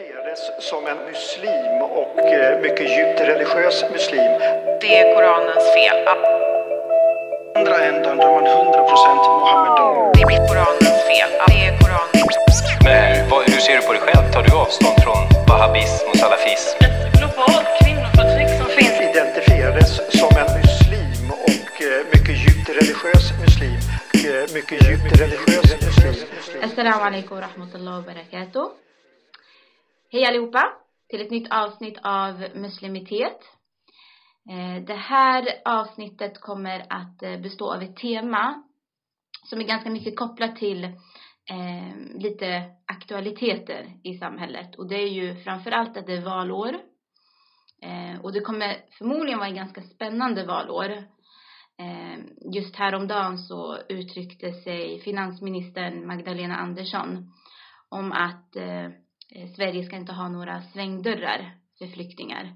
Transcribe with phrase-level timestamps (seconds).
[0.00, 0.40] identifierades
[0.70, 4.30] som en muslim och eh, mycket djupt religiös muslim.
[4.80, 5.96] Det är Koranens fel.
[7.56, 10.12] andra ändan där man 100% Mohammedan.
[10.14, 11.30] Det är Koranens fel.
[11.48, 12.36] Det är Koranens
[12.84, 14.32] Men vad, hur ser du på dig själv?
[14.32, 16.76] Tar du avstånd från wahhabism och salafism?
[16.84, 19.00] ett globalt kvinnoförtryck som finns.
[19.10, 19.90] Identifierades
[20.20, 23.78] som en muslim och eh, mycket djupt religiös muslim.
[24.26, 26.14] Eh, Mycket djupt religiös muslim.
[26.66, 28.66] Assalamu alaikum wa rahmatullahi wa barakatuh.
[30.16, 30.72] Hej allihopa
[31.08, 33.38] till ett nytt avsnitt av Muslimitet.
[34.50, 38.62] Eh, det här avsnittet kommer att eh, bestå av ett tema
[39.44, 44.74] som är ganska mycket kopplat till eh, lite aktualiteter i samhället.
[44.76, 46.76] Och det är ju framförallt att det är valår.
[48.22, 51.04] Och det kommer förmodligen vara ett ganska spännande valår.
[52.54, 57.32] Just häromdagen så uttryckte sig finansministern Magdalena Andersson
[57.88, 58.90] om att eh,
[59.34, 62.52] Eh, Sverige ska inte ha några svängdörrar för flyktingar.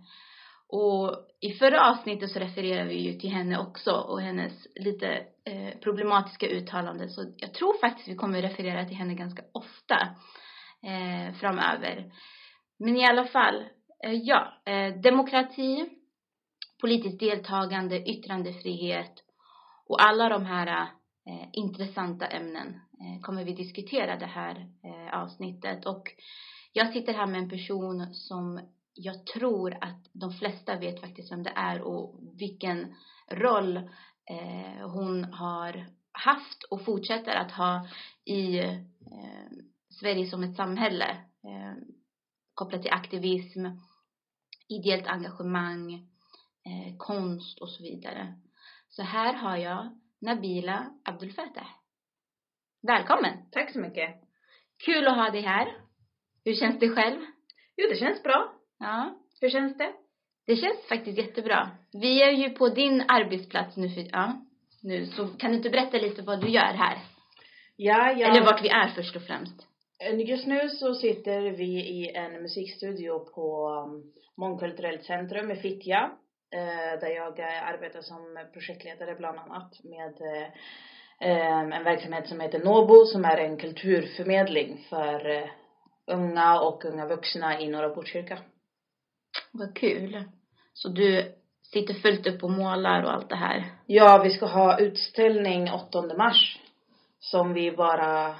[0.72, 5.08] Och i förra avsnittet så refererar vi ju till henne också och hennes lite
[5.44, 7.10] eh, problematiska uttalanden.
[7.10, 10.08] Så jag tror faktiskt vi kommer referera till henne ganska ofta
[10.82, 12.12] eh, framöver.
[12.78, 13.64] Men i alla fall,
[14.04, 15.88] eh, ja, eh, demokrati,
[16.80, 19.22] politiskt deltagande, yttrandefrihet
[19.86, 20.66] och alla de här
[21.26, 22.68] eh, intressanta ämnen
[23.00, 25.86] eh, kommer vi diskutera det här eh, avsnittet.
[25.86, 26.02] Och
[26.72, 28.60] jag sitter här med en person som
[28.94, 32.94] jag tror att de flesta vet faktiskt vem det är och vilken
[33.30, 37.88] roll eh, hon har haft och fortsätter att ha
[38.24, 38.78] i eh,
[40.00, 41.10] Sverige som ett samhälle
[41.44, 41.74] eh,
[42.54, 43.66] kopplat till aktivism,
[44.68, 45.92] ideellt engagemang,
[46.64, 48.34] eh, konst och så vidare.
[48.88, 51.68] Så här har jag Nabila Abdulfatah.
[52.82, 53.50] Välkommen!
[53.50, 54.20] Tack så mycket.
[54.84, 55.89] Kul att ha dig här.
[56.50, 57.20] Hur känns det själv?
[57.76, 58.52] Jo, det känns bra.
[58.78, 59.92] Ja, Hur känns det?
[60.46, 61.70] det känns faktiskt jättebra.
[61.92, 64.46] Vi är ju på din arbetsplats nu för, ja,
[64.82, 66.98] nu, så kan du inte berätta lite vad du gör här?
[67.76, 68.26] Ja, ja.
[68.28, 69.66] Eller vart vi är först och främst.
[70.26, 76.10] Just nu så sitter vi i en musikstudio på um, Mångkulturellt centrum i Fittja.
[76.54, 80.48] Eh, där jag eh, arbetar som projektledare bland annat med eh,
[81.30, 85.48] eh, en verksamhet som heter Nobo som är en kulturförmedling för eh,
[86.06, 88.38] unga och unga vuxna i norra Botkyrka.
[89.52, 90.24] Vad kul.
[90.72, 93.64] Så du sitter fullt upp och målar och allt det här.
[93.86, 96.58] Ja, vi ska ha utställning 8 mars
[97.20, 98.36] som vi bara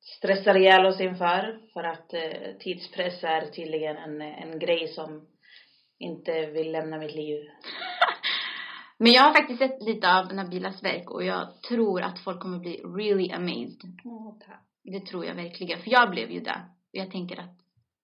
[0.00, 5.26] stressar ihjäl oss inför för att eh, tidspress är tydligen en, en grej som
[5.98, 7.44] inte vill lämna mitt liv.
[8.98, 12.58] Men jag har faktiskt sett lite av Nabilas verk och jag tror att folk kommer
[12.58, 13.80] bli really amazed.
[14.46, 14.62] tack.
[14.84, 15.78] Det tror jag verkligen.
[15.78, 16.60] För jag blev ju det.
[16.96, 17.56] Jag tänker att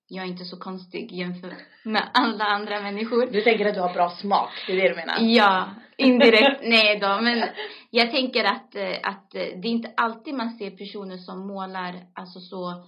[0.09, 3.27] jag är inte så konstig jämfört med alla andra människor.
[3.27, 5.19] Du tänker att du har bra smak, det är det du menar?
[5.21, 6.61] Ja, indirekt.
[6.65, 7.49] Nej då, men
[7.91, 12.07] jag tänker att, eh, att eh, det är inte alltid man ser personer som målar
[12.15, 12.87] alltså så,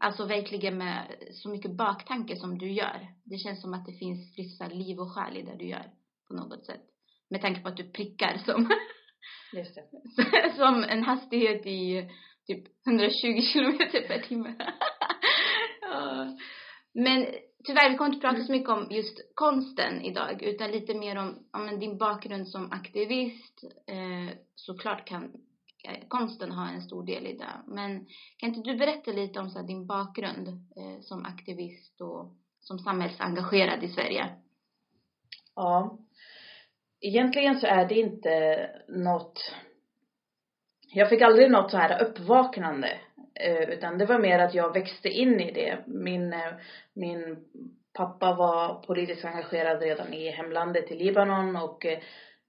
[0.00, 1.02] alltså verkligen med
[1.32, 3.06] så mycket baktanke som du gör.
[3.24, 5.86] Det känns som att det finns här liv och själ i det du gör
[6.28, 6.82] på något sätt.
[7.30, 8.68] Med tanke på att du prickar som,
[10.56, 12.10] som en hastighet i
[12.48, 14.54] typ 120 kilometer per timme.
[16.94, 17.26] Men
[17.64, 21.46] tyvärr, vi kommer inte prata så mycket om just konsten idag, utan lite mer om,
[21.52, 23.64] om din bakgrund som aktivist.
[23.86, 25.24] Eh, såklart kan
[25.84, 27.52] eh, konsten ha en stor del i det.
[27.66, 28.06] Men
[28.36, 32.78] kan inte du berätta lite om så här, din bakgrund eh, som aktivist och som
[32.78, 34.28] samhällsengagerad i Sverige?
[35.54, 35.98] Ja.
[37.00, 39.54] Egentligen så är det inte något
[40.92, 42.98] jag fick aldrig något så här uppvaknande
[43.40, 45.78] eh, utan det var mer att jag växte in i det.
[45.86, 46.52] Min, eh,
[46.94, 47.36] min
[47.94, 51.98] pappa var politiskt engagerad redan i hemlandet i Libanon och eh,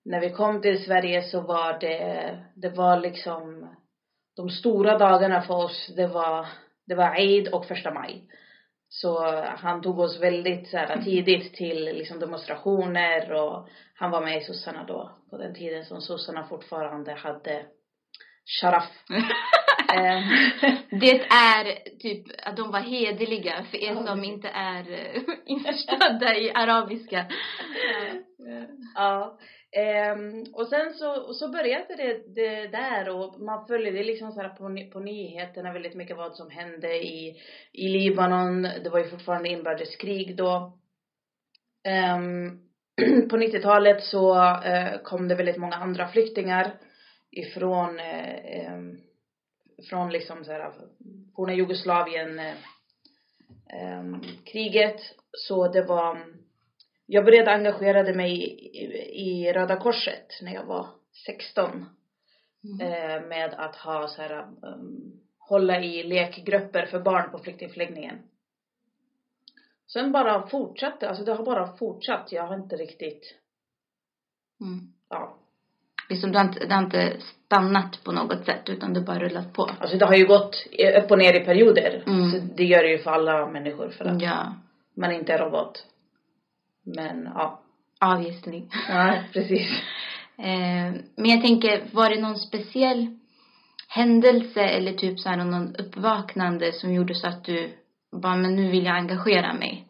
[0.05, 3.69] när vi kom till Sverige så var det, det var liksom
[4.35, 6.45] de stora dagarna för oss, det var,
[6.87, 8.23] det var Eid och första maj.
[8.89, 14.37] Så han tog oss väldigt så här, tidigt till liksom demonstrationer och han var med
[14.37, 17.65] i sossarna då på den tiden som sossarna fortfarande hade
[18.45, 18.89] sharaf.
[19.93, 20.23] Ehm,
[20.99, 26.51] Det är typ att de var hederliga för er som inte är eh, införstådda i
[26.51, 27.25] arabiska.
[28.95, 29.39] Ja.
[29.71, 34.49] Ehm, och sen så, och så började det, det där och man följde liksom så
[34.49, 37.35] på, på nyheterna väldigt mycket vad som hände i,
[37.73, 38.61] i Libanon.
[38.61, 40.77] Det var ju fortfarande inbördeskrig då.
[41.87, 42.59] Ehm,
[43.29, 46.73] på 90-talet så eh, kom det väldigt många andra flyktingar
[47.31, 48.77] ifrån eh,
[49.89, 50.73] från liksom så här
[51.35, 55.01] forna Jugoslavien eh, kriget.
[55.31, 56.25] Så det var,
[57.05, 58.85] jag började engagera mig i,
[59.29, 60.87] i Röda Korset när jag var
[61.25, 61.85] 16.
[62.81, 68.19] Eh, med att ha så här, um, hålla i lekgrupper för barn på flyktingförläggningen.
[69.87, 72.31] Sen bara fortsatte, alltså det har bara fortsatt.
[72.31, 73.35] Jag har inte riktigt,
[74.61, 74.93] Mm.
[75.09, 75.38] ja.
[76.09, 77.13] Liksom, det, har inte, det har inte
[77.45, 79.69] stannat på något sätt utan det bara rullat på.
[79.79, 80.55] Alltså det har ju gått
[81.03, 82.03] upp och ner i perioder.
[82.07, 82.31] Mm.
[82.31, 84.53] Så det gör det ju för alla människor för att Ja,
[84.97, 85.85] man inte är robot.
[86.83, 87.59] Men ja.
[88.01, 88.63] obviously.
[88.89, 89.67] Nej, precis.
[90.41, 93.17] Eh, men jag tänker, var det någon speciell
[93.87, 97.69] händelse eller typ så här någon uppvaknande som gjorde så att du
[98.11, 99.87] bara, men nu vill jag engagera mig?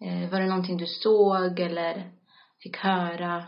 [0.00, 2.10] Eh, var det någonting du såg eller
[2.62, 3.44] fick höra?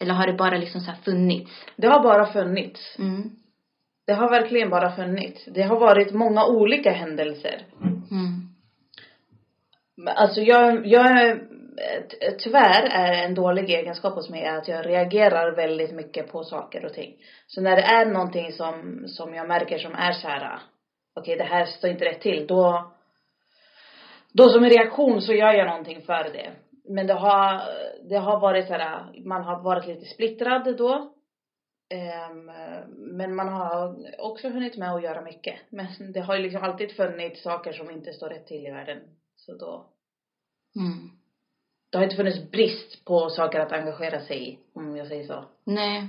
[0.00, 1.50] Eller har det bara liksom så funnits?
[1.76, 2.96] Det har bara funnits.
[2.98, 3.30] Mm.
[4.06, 5.44] Det har verkligen bara funnits.
[5.44, 7.66] Det har varit många olika händelser.
[8.10, 8.48] Mm.
[10.06, 11.34] Alltså jag, jag är,
[12.08, 16.42] ty- tyvärr är en dålig egenskap hos mig är att jag reagerar väldigt mycket på
[16.44, 17.14] saker och ting.
[17.46, 20.58] Så när det är någonting som, som jag märker som är så här,
[21.14, 22.92] okej det här står inte rätt till, då,
[24.32, 26.50] då som en reaktion så gör jag någonting för det.
[26.90, 27.62] Men det har,
[28.08, 31.12] det har varit så här, man har varit lite splittrad då.
[31.90, 32.50] Ehm,
[33.16, 35.54] men man har också hunnit med att göra mycket.
[35.70, 38.98] Men det har ju liksom alltid funnits saker som inte står rätt till i världen.
[39.36, 39.86] Så då,
[40.76, 41.10] Mm.
[41.90, 45.44] det har inte funnits brist på saker att engagera sig i, om jag säger så.
[45.64, 46.08] Nej.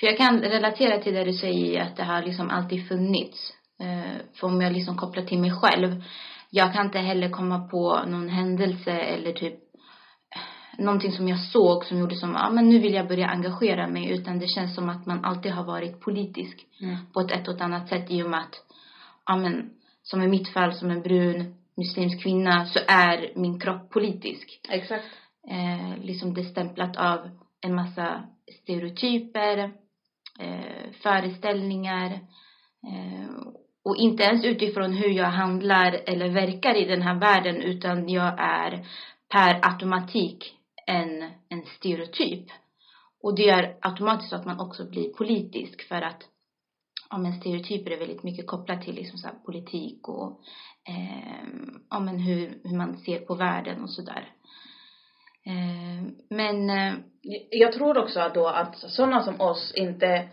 [0.00, 3.54] För jag kan relatera till det du säger att det har liksom alltid funnits.
[3.80, 6.02] Eh, för om jag liksom kopplar till mig själv.
[6.50, 9.61] Jag kan inte heller komma på någon händelse eller typ
[10.78, 14.10] någonting som jag såg som gjorde som, ja men nu vill jag börja engagera mig.
[14.10, 16.96] Utan det känns som att man alltid har varit politisk Mm.
[17.12, 18.54] på ett, ett och ett annat sätt i och med att,
[19.26, 19.70] ja men
[20.02, 25.04] som i mitt fall som en brun muslimsk kvinna så är min kropp politisk Exakt.
[25.48, 27.30] eh, liksom det stämplat av
[27.60, 28.22] en massa
[28.62, 29.58] stereotyper,
[30.38, 32.06] eh, föreställningar
[32.86, 33.30] eh,
[33.84, 38.34] och inte ens utifrån hur jag handlar eller verkar i den här världen utan jag
[38.38, 38.86] är
[39.28, 40.54] per automatik
[40.86, 42.46] en, en stereotyp.
[43.22, 46.22] Och det gör automatiskt så att man också blir politisk för att
[47.10, 50.40] ja, men stereotyper är väldigt mycket kopplat till liksom så här politik och
[50.88, 51.46] eh,
[51.90, 54.32] ja, men hur, hur man ser på världen och sådär.
[55.46, 56.94] Eh, men eh,
[57.50, 60.28] Jag tror också att då att sådana som oss inte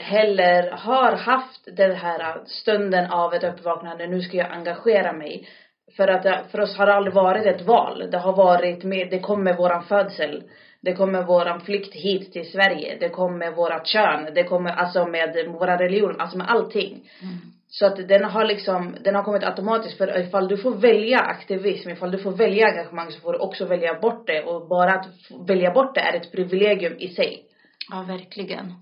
[0.00, 5.48] heller har haft den här stunden av ett uppvaknande, nu ska jag engagera mig.
[5.96, 8.08] För att det, för oss har det aldrig varit ett val.
[8.10, 10.42] Det har varit med, det kom med våran födsel.
[10.80, 12.96] Det kom med våran flykt hit till Sverige.
[13.00, 14.34] Det kom med vårat kön.
[14.34, 17.10] Det kommer alltså med våra religion, alltså med allting.
[17.22, 17.36] mm,
[17.68, 21.90] Så att den har liksom, den har kommit automatiskt för ifall du får välja aktivism,
[21.90, 25.06] ifall du får välja engagemang så får du också välja bort det och bara att
[25.48, 27.44] välja bort det är ett privilegium i sig.
[27.90, 28.74] Ja, verkligen.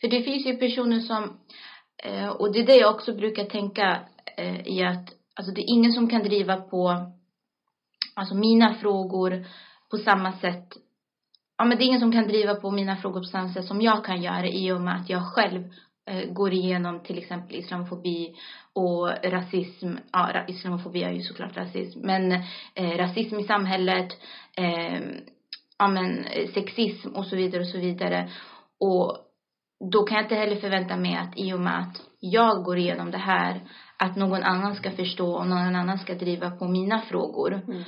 [0.00, 1.38] För det finns ju personer som,
[2.04, 4.00] eh, och det är det jag också brukar tänka
[4.36, 7.12] eh, i att, alltså det är ingen som kan driva på,
[8.14, 9.46] alltså mina frågor
[9.90, 10.76] på samma sätt,
[11.58, 13.80] ja men det är ingen som kan driva på mina frågor på samma sätt som
[13.80, 15.62] jag kan göra i och med att jag själv
[16.10, 18.34] eh, går igenom till exempel islamofobi
[18.74, 22.32] och rasism, ja ra- islamofobi är ju såklart rasism, men
[22.74, 24.12] eh, rasism i samhället,
[24.56, 25.00] eh,
[25.78, 28.30] ja men eh, sexism och så vidare och så vidare.
[28.80, 29.16] Och
[29.92, 33.10] då kan jag inte heller förvänta mig att i och med att jag går igenom
[33.10, 33.60] det här
[34.02, 37.52] att någon annan ska förstå och någon annan ska driva på mina frågor.
[37.52, 37.82] Mm.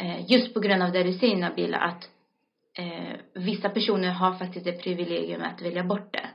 [0.00, 2.08] Eh, just på grund av det du säger Nabila att
[2.78, 6.28] eh, vissa personer har faktiskt det privilegium att välja bort det.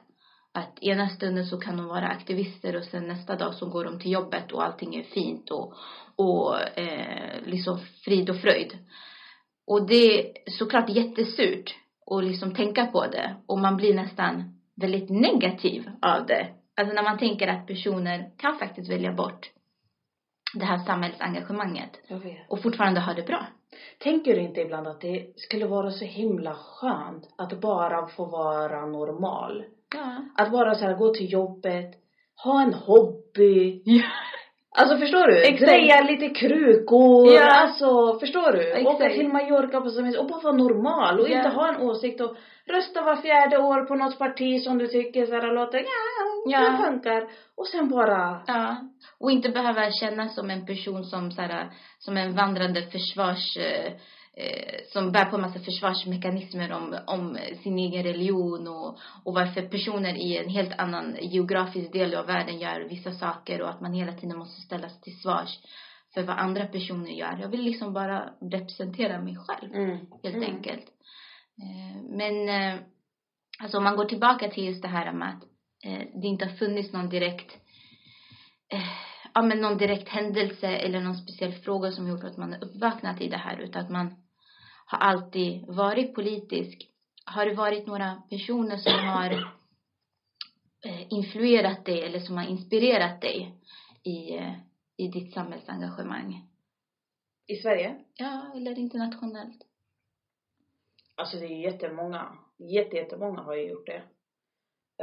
[0.53, 4.00] Att ena stunden så kan de vara aktivister och sen nästa dag så går de
[4.00, 5.74] till jobbet och allting är fint och,
[6.15, 8.77] och eh, liksom frid och fröjd.
[9.67, 11.75] Och det är såklart jättesurt
[12.12, 16.48] att liksom tänka på det och man blir nästan väldigt negativ av det.
[16.77, 19.51] Alltså när man tänker att personer kan faktiskt välja bort
[20.53, 22.01] det här samhällsengagemanget
[22.48, 23.46] och fortfarande ha det bra.
[24.00, 28.86] Tänker du inte ibland att det skulle vara så himla skönt att bara få vara
[28.86, 29.63] normal?
[29.96, 30.25] Ja.
[30.36, 31.96] Att bara så här gå till jobbet,
[32.44, 33.82] ha en hobby.
[33.86, 34.10] Ja.
[34.75, 35.38] Alltså förstår du?
[35.44, 35.72] Exakt.
[35.72, 37.34] Greja lite krukor.
[37.34, 37.46] Ja.
[37.62, 38.62] Alltså förstår du?
[38.72, 38.88] Exakt.
[38.96, 41.38] Åka till Mallorca på semester och bara vara normal och Ja.
[41.38, 42.36] inte ha en åsikt och
[42.67, 45.86] rösta var fjärde år på något parti som du tycker så här låter, ja,
[46.46, 46.60] Ja.
[46.70, 47.27] det funkar.
[47.58, 48.75] Och sen bara, Ja.
[49.20, 53.91] Och inte behöva känna som en person som så här, som en vandrande försvars eh,
[54.94, 60.15] som bär på en massa försvarsmekanismer om, om sin egen religion och, och varför personer
[60.15, 64.13] i en helt annan geografisk del av världen gör vissa saker och att man hela
[64.13, 65.60] tiden måste ställas till svars
[66.13, 67.38] för vad andra personer gör.
[67.42, 69.98] Jag vill liksom bara representera mig själv Mm.
[70.24, 70.56] helt Mm.
[70.56, 70.86] enkelt.
[71.62, 72.80] Eh, Men eh,
[73.60, 75.44] alltså om man går tillbaka till just det här med att
[75.86, 77.51] eh, det inte har funnits någon direkt
[78.74, 78.84] eh,
[79.34, 83.22] ja men någon direkt händelse eller någon speciell fråga som gjort att man är uppvaknat
[83.22, 84.15] i det här utan att man
[84.86, 86.88] har alltid varit politisk.
[87.25, 89.32] Har det varit några personer som har
[90.86, 93.54] eh, influerat dig eller som har inspirerat dig
[94.04, 94.54] i, eh,
[94.98, 96.42] i ditt samhällsengagemang?
[97.48, 97.96] I Sverige?
[98.15, 99.62] Ja, eller internationellt?
[101.15, 102.38] Alltså det är jättemånga.
[102.58, 104.04] Jätte, jättemånga har ju gjort det.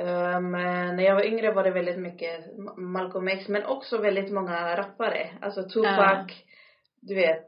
[0.00, 4.32] Um, när jag var yngre var det väldigt mycket Ma- Malcolm X men också väldigt
[4.32, 5.38] många rappare.
[5.40, 6.26] Alltså Tupac, Ja.
[7.00, 7.46] du vet.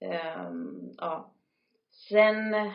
[0.00, 1.30] ehm, ja.
[2.08, 2.70] Sen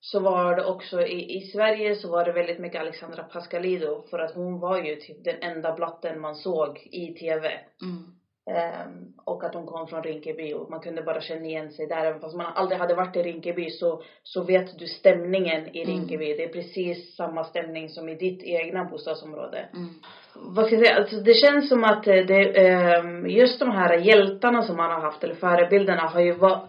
[0.00, 4.18] så var det också i, i Sverige så var det väldigt mycket Alexandra Pascalidou för
[4.18, 7.60] att hon var ju typ den enda blatten man såg i TV.
[7.82, 8.16] Mm.
[8.50, 12.04] Ehm, och att hon kom från Rinkeby och man kunde bara känna igen sig där.
[12.04, 15.96] Även fast man aldrig hade varit i Rinkeby så, så vet du stämningen i Mm.
[15.96, 16.34] Rinkeby.
[16.34, 19.68] Det är precis samma stämning som i ditt egna bostadsområde.
[19.72, 19.88] Mm.
[20.34, 20.96] Vad ska jag säga?
[20.96, 25.00] Alltså det känns som att eh, det, ehm, just de här hjältarna som man har
[25.00, 26.68] haft, eller förebilderna, har ju va,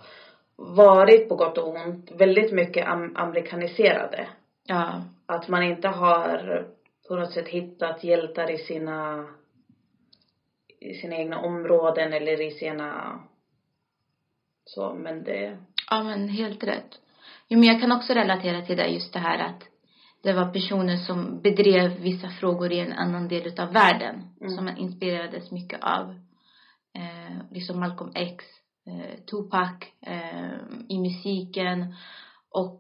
[0.58, 4.28] varit på gott och ont väldigt mycket am, amerikaniserade.
[4.68, 5.02] Ja.
[5.26, 6.68] Att man inte har
[7.08, 9.28] på något sätt hittat hjältar i sina
[10.80, 13.20] i sina egna områden eller i sina
[14.66, 15.58] så men det
[15.90, 17.00] Ja, men helt rätt.
[17.48, 19.64] Jo, men jag kan också relatera till det, just det här att
[20.24, 24.56] det var personer som bedrev vissa frågor i en annan del utav världen Mm.
[24.56, 26.10] som man inspirerades mycket av.
[26.96, 28.46] Eh, liksom Malcolm X,
[28.88, 31.96] eh, Tupac, eh, i musiken
[32.52, 32.80] och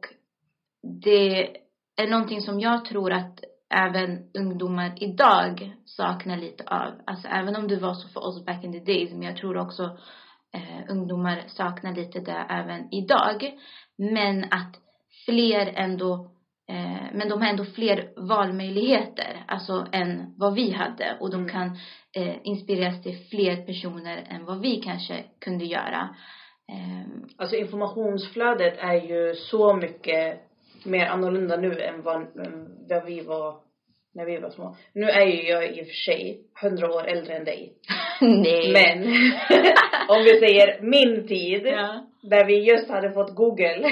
[0.81, 1.57] det
[1.95, 6.93] är någonting som jag tror att även ungdomar idag saknar lite av.
[7.05, 9.57] Alltså även om det var så för oss back in the days, men jag tror
[9.57, 9.83] också
[10.53, 13.57] eh, ungdomar saknar lite det även idag.
[13.97, 14.75] Men att
[15.25, 16.31] fler ändå,
[16.69, 21.17] eh, men de har ändå fler valmöjligheter, alltså än vad vi hade.
[21.19, 21.49] Och de Mm.
[21.49, 21.67] kan
[22.15, 26.15] eh, inspireras till fler personer än vad vi kanske kunde göra.
[26.71, 30.39] Ehm, alltså informationsflödet är ju så mycket
[30.85, 33.55] mer annorlunda nu än vad, än vad vi var
[34.15, 34.75] när vi var små.
[34.93, 37.73] Nu är ju jag i och för sig hundra år äldre än dig.
[38.21, 38.73] nej.
[38.73, 39.03] Men
[40.07, 42.05] om vi säger min tid, Ja.
[42.29, 43.79] Där vi just hade fått google.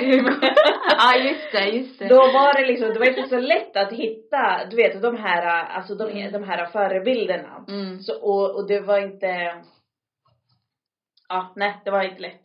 [0.98, 2.08] ja, just det, just det.
[2.08, 5.46] Då var det liksom, det var inte så lätt att hitta, du vet de här,
[5.66, 6.32] alltså de, Mm.
[6.32, 7.66] de här förebilderna.
[7.68, 8.00] Mm.
[8.00, 9.56] Så, och, och det var inte,
[11.30, 12.42] ja nej det var inte lätt.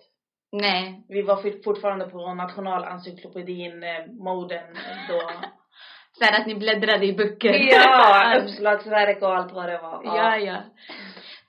[0.52, 1.04] Nej.
[1.08, 4.64] Vi var fort- fortfarande på nationalencyklopedin eh, moden
[5.08, 5.30] då.
[6.18, 7.52] Så här att ni bläddrade i böcker.
[7.72, 10.02] ja, uppslagsverk och allt vad det var.
[10.04, 10.56] ja, ja.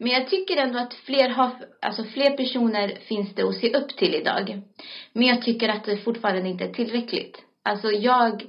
[0.01, 3.97] Men jag tycker ändå att fler har, alltså fler personer finns det att se upp
[3.97, 4.61] till idag.
[5.13, 7.41] Men jag tycker att det fortfarande inte är tillräckligt.
[7.63, 8.43] Alltså jag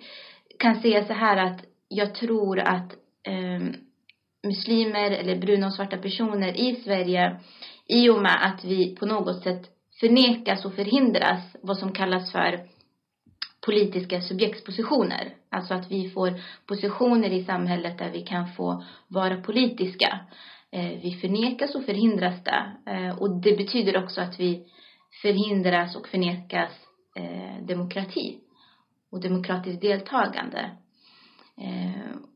[0.58, 2.92] kan säga så här att jag tror att
[3.28, 3.60] eh,
[4.46, 7.40] muslimer eller bruna och svarta personer i Sverige
[7.86, 9.62] i och med att vi på något sätt
[10.00, 12.60] förnekas och förhindras vad som kallas för
[13.66, 15.34] politiska subjektspositioner.
[15.50, 20.20] Alltså att vi får positioner i samhället där vi kan få vara politiska.
[20.74, 22.72] Eh, vi förnekas och förhindras det.
[22.86, 24.66] Eh, och det betyder också att vi
[25.22, 26.70] förhindras och förnekas
[27.16, 28.38] eh, demokrati
[29.10, 30.70] och demokratiskt deltagande.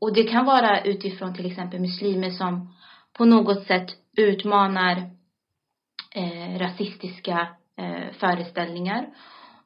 [0.00, 2.74] Och det kan vara utifrån till exempel muslimer som
[3.12, 5.10] på något sätt utmanar
[6.58, 7.48] rasistiska
[8.12, 9.08] föreställningar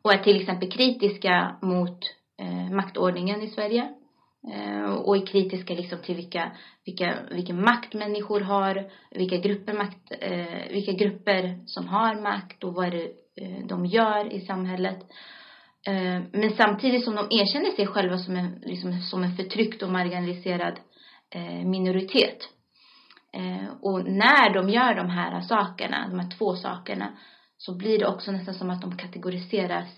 [0.02, 1.98] och är till exempel kritiska mot
[2.70, 3.94] maktordningen i Sverige
[4.48, 6.52] Eh, och är kritiska liksom till vilka,
[6.84, 12.74] vilka, vilken makt människor har, vilka grupper, makt, eh, vilka grupper som har makt och
[12.74, 13.04] vad det
[13.40, 14.98] eh, de gör i samhället.
[15.86, 19.90] Eh, men samtidigt som de erkänner sig själva som en, liksom, som en förtryckt och
[19.90, 20.80] marginaliserad
[21.34, 22.38] eh, minoritet.
[23.32, 27.18] Eh, och när de gör de här sakerna, de här två sakerna,
[27.58, 29.88] så blir det också nästan som att de kategoriseras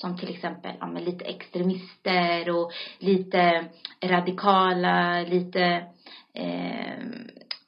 [0.00, 3.64] som till exempel ja, men lite extremister och lite
[4.04, 5.86] radikala, lite
[6.34, 6.98] eh,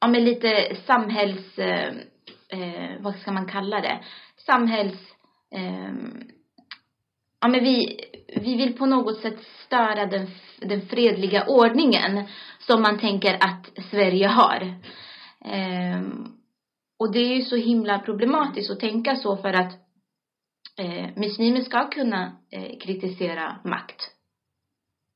[0.00, 1.94] ja men lite samhälls, eh,
[2.48, 3.98] eh, vad ska man kalla det?
[4.46, 4.98] Samhälls,
[5.54, 5.92] eh,
[7.40, 8.00] ja men vi,
[8.36, 10.26] vi vill på något sätt störa den,
[10.60, 12.24] den fredliga ordningen
[12.58, 14.62] som man tänker att Sverige har.
[15.44, 16.02] Eh,
[16.98, 19.81] och det är ju så himla problematiskt att tänka så för att
[20.78, 24.10] eh, muslimer ska kunna eh, kritisera makt.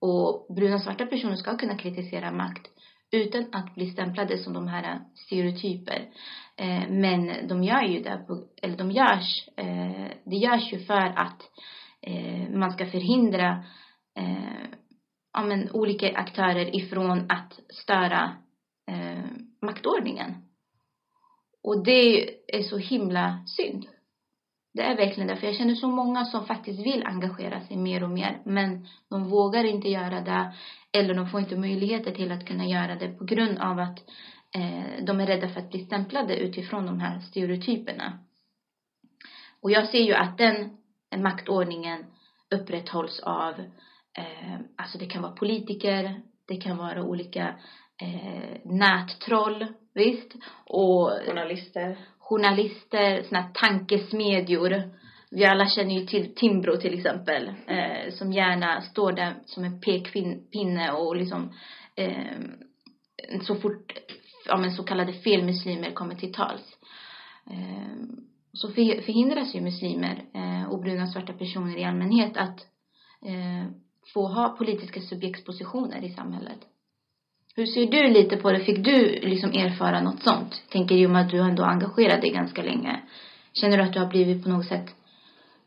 [0.00, 2.66] Och bruna och svarta personer ska kunna kritisera makt
[3.12, 6.08] utan att bli stämplade som de här stereotyper.
[6.56, 11.06] Eh, men de gör ju det, på, eller de görs, eh, det görs ju för
[11.06, 11.42] att
[12.02, 13.64] eh, man ska förhindra
[14.18, 14.66] eh,
[15.32, 18.36] ja, men, olika aktörer ifrån att störa
[18.90, 19.25] eh,
[19.62, 20.34] maktordningen.
[21.62, 23.86] Och det är så himla synd.
[24.76, 28.02] Det är verkligen det, för jag känner så många som faktiskt vill engagera sig mer
[28.02, 30.52] och mer, men de vågar inte göra det,
[30.92, 33.99] eller de får inte möjligheter till att kunna göra det på grund av att
[34.54, 38.12] eh, de är rädda för att bli stämplade utifrån de här stereotyperna.
[39.61, 40.68] Och jag ser ju att den
[41.16, 42.06] maktordningen
[42.50, 43.61] upprätthålls av,
[44.18, 47.54] eh, alltså det kan vara politiker, det kan vara olika
[48.02, 51.97] eh, nättroll, visst, och Journalister
[52.28, 54.83] journalister, såna här tankesmedjor.
[55.30, 59.80] Vi alla känner ju till Timbro till exempel, eh, som gärna står där som en
[59.80, 61.52] pekpinne och liksom
[61.97, 62.38] eh,
[63.42, 63.92] så fort
[64.47, 66.78] ja, men så kallade felmuslimer kommer till tals.
[67.50, 67.97] Eh,
[68.52, 72.61] så förhindras ju muslimer eh, och bruna och svarta personer i allmänhet att
[73.26, 73.71] eh,
[74.14, 76.59] få ha politiska subjektspositioner i samhället.
[77.56, 78.60] Hur ser du lite på det?
[78.60, 80.62] Fick du liksom erfara något sånt?
[80.72, 83.00] Tänker med att du ändå engagerat dig ganska länge.
[83.52, 84.94] Känner du att du har blivit på något sätt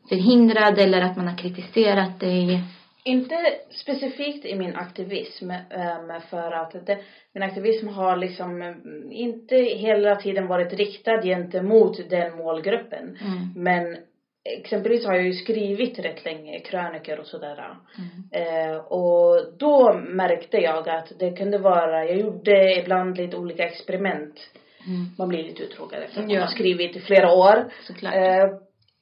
[0.08, 2.62] förhindrad eller att man har kritiserat dig?
[3.04, 3.34] Inte
[3.70, 6.98] specifikt i min aktivism, ehm, för att det,
[7.32, 13.18] min aktivism har liksom mm, inte hela tiden varit riktad gentemot den målgruppen.
[13.20, 13.52] Mm.
[13.56, 13.96] Men
[14.44, 17.76] exempelvis har jag ju skrivit rätt länge krönikor och sådär.
[17.98, 18.70] Mm.
[18.72, 24.40] Eh, och då märkte jag att det kunde vara, jag gjorde ibland lite olika experiment.
[24.86, 25.06] Mm.
[25.18, 26.40] Man blir lite uttråkad efter att man Ja.
[26.40, 27.64] har skrivit i flera år.
[27.86, 28.14] Såklart.
[28.14, 28.44] Eh,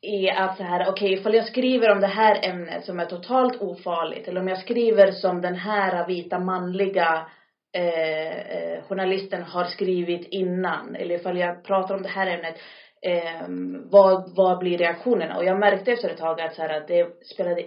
[0.02, 3.60] i att så här, okej ifall jag skriver om det här ämnet som är totalt
[3.60, 7.26] ofarligt eller om jag skriver som den här vita manliga
[7.74, 12.54] eh, eh, journalisten har skrivit innan eller ifall jag pratar om det här ämnet
[13.02, 13.48] eh,
[13.90, 15.36] vad, vad blir reaktionerna?
[15.36, 17.64] Och jag märkte efter ett tag att så här, att det spelade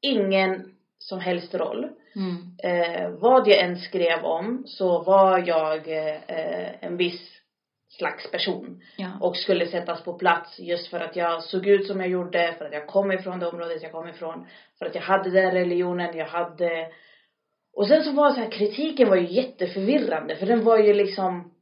[0.00, 1.88] ingen som helst roll.
[2.16, 2.56] Mm.
[2.62, 7.42] Eh, vad jag än skrev om så var jag eh, en viss
[7.88, 9.10] slags person Ja.
[9.20, 12.64] och skulle sättas på plats just för att jag såg ut som jag gjorde, för
[12.64, 14.46] att jag kom ifrån det området jag kom ifrån,
[14.78, 16.88] för att jag hade den religionen jag hade.
[17.76, 21.54] Och sen så var så här, kritiken var ju jätteförvirrande för den var ju liksom,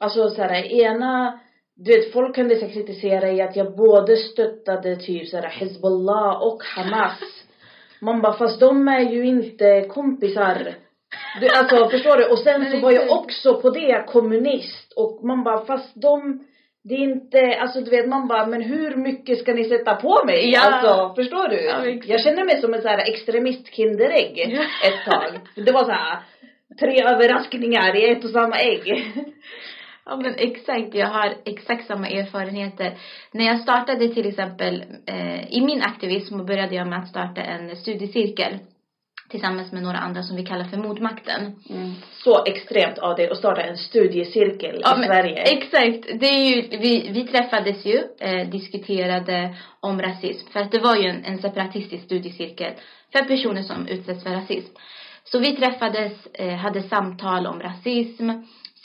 [0.00, 1.40] alltså så här, ena,
[1.76, 6.42] du vet folk kunde så kritisera i att jag både stöttade typ så här Hezbollah
[6.42, 7.18] och Hamas.
[8.00, 10.74] Man bara, fast de är ju inte kompisar.
[11.40, 12.24] Du, alltså förstår du?
[12.24, 16.44] Och sen så var jag också på det kommunist och man bara, fast de
[16.88, 20.24] det är inte, alltså du vet man bara, men hur mycket ska ni sätta på
[20.26, 20.50] mig?
[20.50, 20.60] Ja.
[20.60, 21.64] Alltså, förstår du?
[21.64, 24.88] Ja, jag kände mig som en så här extremist kinderägg Ja.
[24.88, 25.40] ett tag.
[25.64, 26.18] Det var så här
[26.80, 29.04] tre överraskningar i ett och samma ägg.
[30.06, 32.98] Ja men exakt, jag har exakt samma erfarenheter.
[33.32, 37.76] När jag startade till exempel eh, i min aktivism började jag med att starta en
[37.76, 38.58] studiecirkel
[39.30, 41.54] tillsammans med några andra som vi kallar för Modmakten.
[42.12, 45.42] Så extremt av dig att starta en studiecirkel i men Sverige.
[45.42, 46.20] Exakt.
[46.20, 50.48] Det är ju, vi, vi träffades ju, eh, diskuterade om rasism.
[50.52, 52.72] För att det var ju en, en separatistisk studiecirkel
[53.12, 54.72] för personer som utsätts för rasism.
[55.24, 58.30] Så vi träffades, eh, hade samtal om rasism,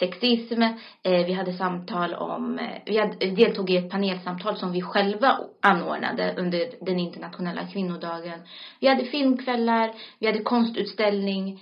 [0.02, 0.62] sexism,
[1.04, 5.40] eh, vi hade samtal om, eh, vi hade, deltog i ett panelsamtal som vi själva
[5.62, 8.40] anordnade under den internationella kvinnodagen.
[8.80, 11.60] Vi hade filmkvällar, vi hade konstutställning,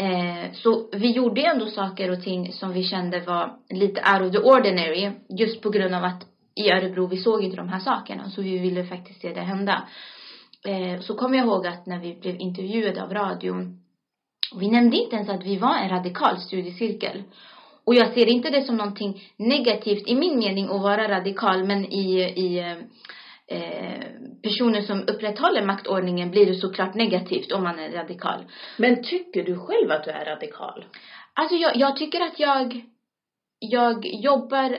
[0.00, 4.32] Eh, så vi gjorde ändå saker och ting som vi kände var lite out of
[4.32, 5.10] the ordinary.
[5.28, 8.30] Just på grund av att i Örebro vi såg inte de här sakerna.
[8.30, 9.88] Så vi ville faktiskt se det hända.
[10.64, 13.80] Eh, så kommer jag ihåg att när vi blev intervjuade av radion.
[14.56, 17.22] Vi nämnde inte ens att vi var en radikal studiecirkel.
[17.88, 21.64] Och jag ser inte det som någonting negativt i min mening att vara radikal.
[21.64, 22.58] Men i, i
[23.46, 24.02] eh,
[24.42, 28.44] personer som upprätthåller maktordningen blir det såklart negativt om man är radikal.
[28.76, 30.84] Men tycker du själv att du är radikal?
[31.34, 32.84] Alltså jag, jag tycker att jag,
[33.58, 34.78] jag jobbar,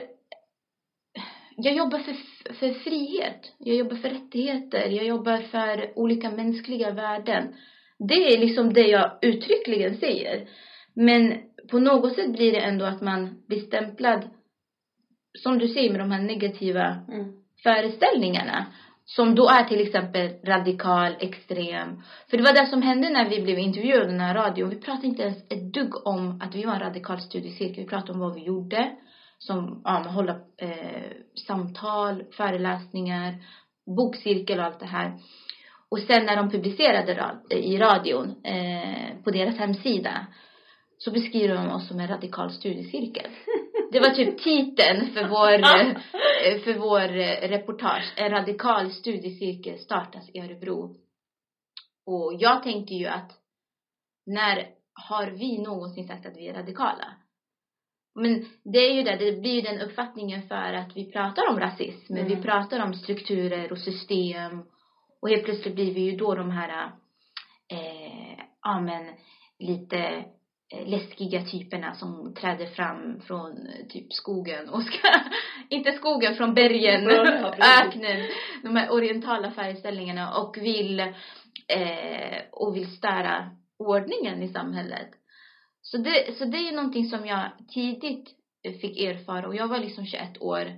[1.56, 2.14] jag jobbar för,
[2.54, 3.52] för frihet.
[3.58, 4.88] Jag jobbar för rättigheter.
[4.88, 7.54] Jag jobbar för olika mänskliga värden.
[7.98, 10.48] Det är liksom det jag uttryckligen säger.
[10.94, 14.30] Men på något sätt blir det ändå att man blir stämplad,
[15.38, 16.96] som du säger med de här negativa
[17.62, 18.66] föreställningarna.
[19.04, 22.02] Som då är till exempel radikal, extrem.
[22.30, 24.68] För det var det som hände när vi blev intervjuade i den här radion.
[24.70, 27.84] Vi pratade inte ens ett dugg om att vi var en radikal studiecirkel.
[27.84, 28.90] Vi pratade om vad vi gjorde.
[29.38, 31.10] Som, ja, men hålla eh,
[31.46, 33.34] samtal, föreläsningar,
[33.96, 35.12] bokcirkel och allt det här.
[35.90, 40.26] Och sen när de publicerade ra- i radion, eh, på deras hemsida.
[41.04, 43.30] Så beskriver de oss som en radikal studiecirkel.
[43.92, 45.52] Det var typ titeln för vår,
[46.46, 48.12] eh, för vår eh, reportage.
[48.16, 50.96] En radikal studiecirkel startas i Örebro.
[52.06, 53.32] Och jag tänker ju att
[54.26, 57.14] när har vi någonsin sagt att vi är radikala?
[58.14, 61.60] Men det är ju det, det blir ju den uppfattningen för att vi pratar om
[61.60, 62.28] rasism, Mm.
[62.28, 64.62] vi pratar om strukturer och system
[65.22, 66.92] och helt plötsligt blir vi ju då de här,
[67.68, 69.14] eh, ja men
[69.58, 70.24] lite
[70.70, 75.08] läskiga typerna som träder fram från eh, typ skogen och ska,
[75.68, 77.54] inte skogen, från bergen, ja,
[77.84, 78.28] öknen,
[78.62, 85.08] de här orientala föreställningarna och vill, eh, och vill störa ordningen i samhället.
[85.82, 88.28] Så det, så det är någonting som jag tidigt
[88.80, 89.48] fick erfara.
[89.48, 90.72] Och jag var liksom 21 år,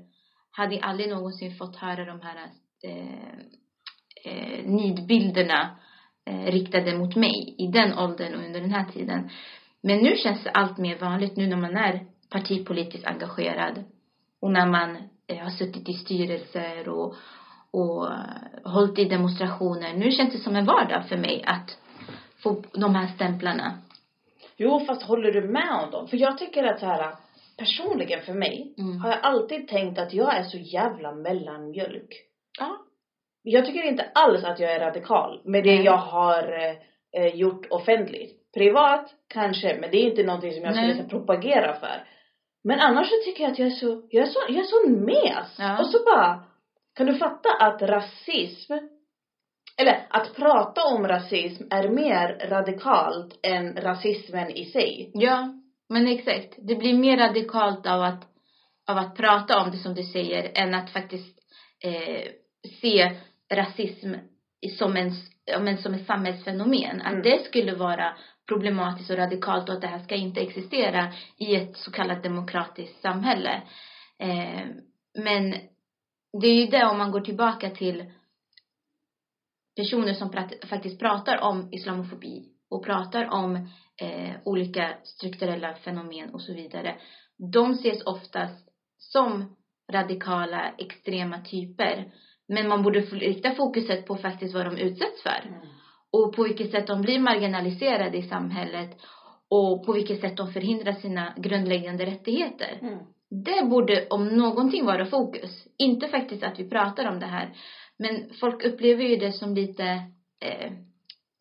[0.50, 2.36] hade aldrig någonsin fått höra de här
[2.84, 3.34] eh,
[4.24, 5.76] eh, nidbilderna
[6.26, 9.30] eh, riktade mot mig i den åldern och under den här tiden.
[9.82, 13.84] Men nu känns det allt mer vanligt nu när man är partipolitiskt engagerad
[14.40, 17.14] och när man eh, har suttit i styrelser och,
[17.70, 19.92] och eh, hållit i demonstrationer.
[19.92, 21.78] Nu känns det som en vardag för mig att
[22.42, 23.78] få de här stämplarna.
[24.56, 26.08] Jo, fast håller du med om dem?
[26.08, 27.14] För jag tycker att så här,
[27.58, 29.00] personligen för mig, Mm.
[29.00, 32.08] har jag alltid tänkt att jag är så jävla mellanmjölk.
[32.58, 32.76] Ja.
[33.42, 35.84] Jag tycker inte alls att jag är radikal med det Nej.
[35.84, 36.52] jag har
[37.12, 38.41] eh, gjort offentligt.
[38.54, 40.90] Privat kanske, men det är inte någonting som jag Nej.
[40.90, 42.06] skulle så, propagera för.
[42.64, 44.88] Men annars så tycker jag att jag är så, jag är så, jag är så
[44.88, 45.56] mes.
[45.58, 45.80] Ja.
[45.80, 46.44] Och så bara,
[46.96, 48.72] kan du fatta att rasism,
[49.76, 55.10] eller att prata om rasism är mer radikalt än rasismen i sig.
[55.14, 55.48] Ja,
[55.88, 56.54] men exakt.
[56.58, 58.24] Det blir mer radikalt av att,
[58.88, 61.38] av att prata om det som du säger än att faktiskt
[61.84, 62.28] eh,
[62.80, 63.16] se
[63.54, 64.14] rasism
[64.68, 65.12] som en,
[65.60, 67.00] men som ett samhällsfenomen.
[67.00, 67.22] Att Mm.
[67.22, 68.16] det skulle vara
[68.48, 73.02] problematiskt och radikalt och att det här ska inte existera i ett så kallat demokratiskt
[73.02, 73.62] samhälle.
[74.18, 74.66] Eh,
[75.18, 75.54] men
[76.40, 78.12] det är ju det om man går tillbaka till
[79.76, 83.56] personer som prat, faktiskt pratar om islamofobi och pratar om
[84.00, 86.96] eh, olika strukturella fenomen och så vidare.
[87.52, 89.56] De ses oftast som
[89.92, 92.12] radikala, extrema typer.
[92.48, 95.60] Men man borde rikta fokuset på faktiskt vad de utsätts för.
[96.12, 98.90] Och på vilket sätt de blir marginaliserade i samhället.
[99.50, 102.78] Och på vilket sätt de förhindrar sina grundläggande rättigheter.
[102.80, 102.98] Mm.
[103.44, 105.66] Det borde om någonting vara fokus.
[105.78, 107.50] Inte faktiskt att vi pratar om det här.
[107.98, 109.84] Men folk upplever ju det som lite,
[110.44, 110.72] eh,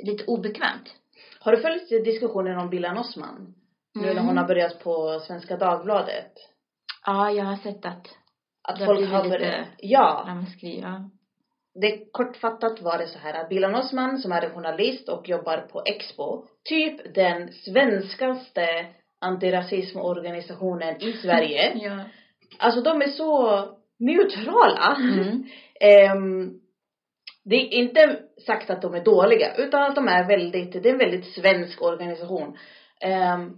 [0.04, 0.96] lite obekvämt.
[1.40, 3.56] Har du följt diskussionen om Bilan Osman?
[3.96, 4.26] Nu när Mm.
[4.26, 6.32] hon har börjat på Svenska Dagbladet.
[7.06, 8.08] Ja, jag har sett att
[8.64, 10.24] Att Det folk har lite- börjat, ja.
[10.28, 11.10] ramaskri, ja.
[11.82, 15.82] Det kortfattat var det så här att Bilan Osman som är journalist och jobbar på
[15.86, 18.86] Expo, typ den svenskaste
[19.22, 21.72] antirasismorganisationen i Sverige.
[21.82, 22.04] Ja.
[22.60, 23.64] Alltså de är så
[24.00, 24.96] neutrala.
[25.00, 25.44] Mm.
[25.80, 26.54] Ehm,
[27.46, 30.94] det är inte sagt att de är dåliga utan att de är väldigt, det är
[30.94, 32.58] en väldigt svensk organisation.
[33.02, 33.54] Ehm,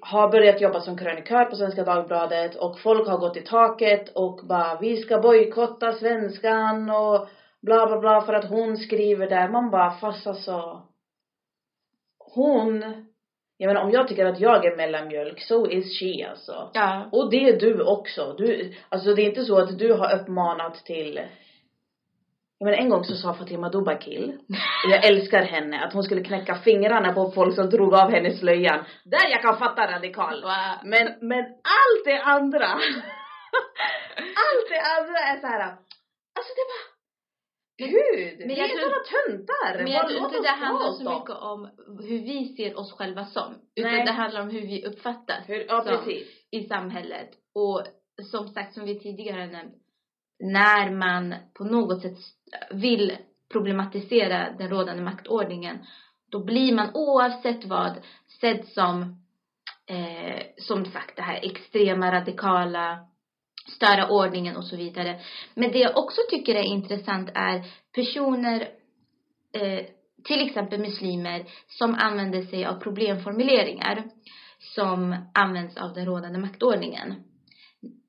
[0.00, 4.40] har börjat jobba som krönikör på Svenska Dagbladet och folk har gått i taket och
[4.46, 7.28] bara vi ska bojkotta svenskan och
[7.62, 9.48] bla bla bla för att hon skriver där.
[9.48, 10.82] Man bara fast alltså
[12.18, 12.94] hon
[13.56, 16.70] jag menar om jag tycker att jag är mellanmjölk, so is she alltså.
[16.74, 17.08] Ja.
[17.12, 18.32] Och det är du också.
[18.32, 21.20] Du, alltså det är inte så att du har uppmanat till
[22.62, 24.38] jag menar en gång så sa Fatima Dobakil,
[24.84, 28.30] och jag älskar henne, att hon skulle knäcka fingrarna på folk som drog av henne
[28.30, 28.84] slöjan.
[29.04, 30.44] Där jag kan fatta radikal.
[30.84, 31.44] Men, men
[31.78, 32.66] allt det andra,
[34.44, 35.60] allt det andra är så här.
[36.38, 36.82] alltså det var
[37.78, 38.38] Gud!
[38.38, 39.84] men vi är såna töntar!
[39.84, 41.70] Men jag tror inte det handlar så mycket om
[42.08, 43.54] hur vi ser oss själva som.
[43.76, 44.04] Utan Nej.
[44.04, 46.12] det handlar om hur vi uppfattas Hur, ja som
[46.50, 47.30] i samhället.
[47.54, 47.82] Och
[48.30, 49.74] som sagt, som vi tidigare nämnt,
[50.42, 52.16] när man på något sätt
[52.70, 53.16] vill
[53.52, 55.78] problematisera den rådande maktordningen,
[56.30, 57.92] då blir man oavsett vad
[58.40, 59.02] sedd som,
[59.86, 62.98] eh, som sagt, det här extrema, radikala,
[63.68, 65.20] störa ordningen och så vidare.
[65.54, 67.62] Men det jag också tycker är intressant är
[67.94, 68.60] personer,
[69.52, 69.86] eh,
[70.24, 74.04] till exempel muslimer, som använder sig av problemformuleringar
[74.58, 77.14] som används av den rådande maktordningen.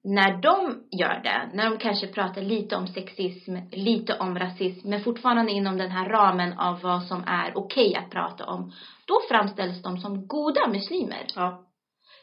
[0.03, 4.99] När de gör det, när de kanske pratar lite om sexism, lite om rasism, men
[4.99, 8.73] fortfarande inom den här ramen av vad som är okej att prata om,
[9.07, 11.65] då framställs de som goda muslimer Ja.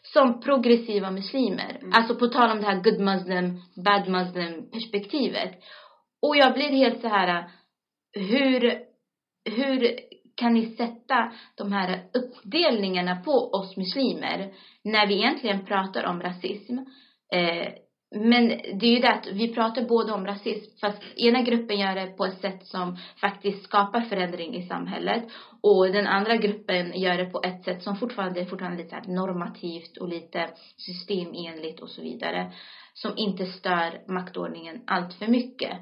[0.03, 1.77] som progressiva muslimer.
[1.81, 1.93] Mm.
[1.93, 5.53] Alltså på tal om det här good muslim, bad muslim perspektivet.
[6.23, 7.45] Och jag blir helt så här,
[8.13, 8.75] hur,
[9.45, 9.91] hur
[10.37, 16.79] kan ni sätta de här uppdelningarna på oss muslimer när vi egentligen pratar om rasism?
[17.31, 17.69] Eh,
[18.15, 21.95] men det är ju det att vi pratar både om rasism fast ena gruppen gör
[21.95, 25.25] det på ett sätt som faktiskt skapar förändring i samhället
[25.63, 29.03] och den andra gruppen gör det på ett sätt som fortfarande är fortfarande lite här
[29.03, 32.53] normativt och lite systemenligt och så vidare
[32.95, 35.77] som inte stör maktordningen allt för mycket.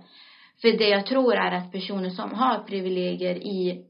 [0.61, 3.85] För det jag tror är att personer som har privilegier i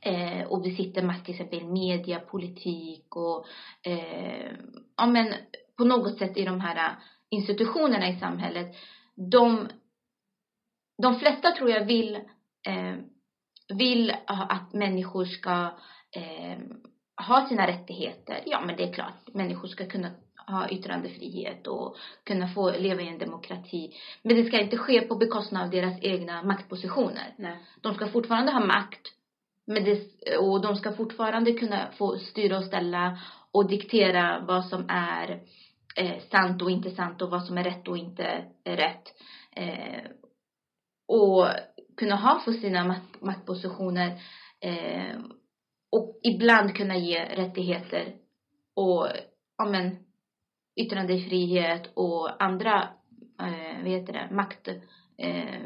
[0.00, 3.46] eh, och besitter makt till exempel media, politik och
[3.90, 4.52] eh,
[4.96, 5.34] ja men
[5.78, 6.96] på något sätt i de här
[7.30, 8.76] institutionerna i samhället
[9.14, 9.68] de
[11.02, 12.16] de flesta tror jag vill
[12.66, 12.96] eh,
[13.68, 15.78] vill att människor ska
[16.12, 16.58] eh,
[17.26, 18.42] ha sina rättigheter.
[18.46, 19.34] Ja, men det är klart.
[19.34, 20.10] Människor ska kunna
[20.46, 23.92] ha yttrandefrihet och kunna få leva i en demokrati.
[24.22, 27.34] Men det ska inte ske på bekostnad av deras egna maktpositioner.
[27.36, 27.58] Nej.
[27.80, 29.00] De ska fortfarande ha makt.
[29.66, 30.00] Men det,
[30.38, 33.18] och de ska fortfarande kunna få styra och ställa
[33.52, 35.40] och diktera vad som är
[35.98, 39.14] eh, sant och inte sant och vad som är rätt och inte rätt.
[39.56, 40.04] Eh,
[41.08, 41.46] och
[41.96, 44.22] kunna ha för sina maktpositioner
[44.60, 45.18] eh,
[45.92, 48.14] och ibland kunna ge rättigheter
[48.74, 49.08] och
[49.58, 49.96] ja men
[50.76, 52.88] yttrandefrihet och andra
[53.40, 54.68] eh, vad heter det makt
[55.18, 55.60] eh,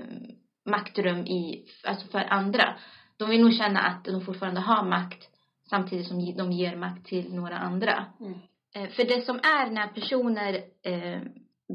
[0.65, 2.75] maktrum i alltså för andra
[3.17, 5.29] de vill nog känna att de fortfarande har makt
[5.71, 8.39] samtidigt som de ger makt till några andra Mm.
[8.75, 10.55] Eh, för det som är när personer
[10.85, 11.21] eh,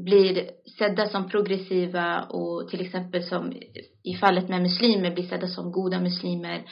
[0.04, 3.52] blir sedda som progressiva och till exempel som
[4.04, 6.62] i fallet med muslimer blir sedda som goda muslimer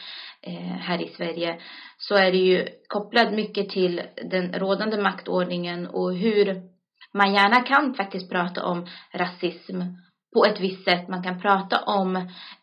[0.42, 1.60] eh, här i Sverige
[1.98, 6.62] så är det ju kopplat mycket till den rådande maktordningen och hur
[7.12, 9.80] man gärna kan faktiskt prata om rasism
[10.37, 11.09] på ett visst sätt.
[11.09, 12.16] Man kan prata om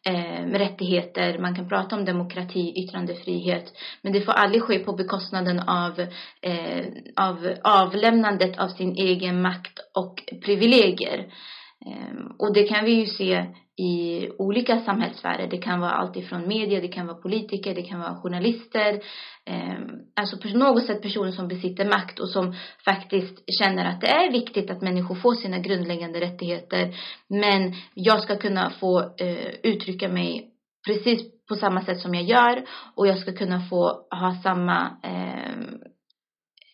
[0.03, 3.73] eh, rättigheter, man kan prata om demokrati, yttrandefrihet.
[4.01, 5.99] Men det får aldrig ske på bekostnaden av,
[6.41, 11.25] eh, av avlämnandet av sin egen makt och privilegier.
[11.85, 13.45] Ehm, och det kan vi ju se
[13.77, 15.47] i olika samhällssfärer.
[15.47, 19.01] Det kan vara allt ifrån media, det kan vara politiker, det kan vara journalister.
[19.45, 24.07] Ehm, alltså på något sätt personer som besitter makt och som faktiskt känner att det
[24.07, 26.95] är viktigt att människor får sina grundläggande rättigheter.
[27.29, 30.49] Men jag ska kunna få eh, uttrycka mig
[30.87, 32.65] precis på samma sätt som jag gör
[32.95, 35.53] och jag ska kunna få ha samma eh,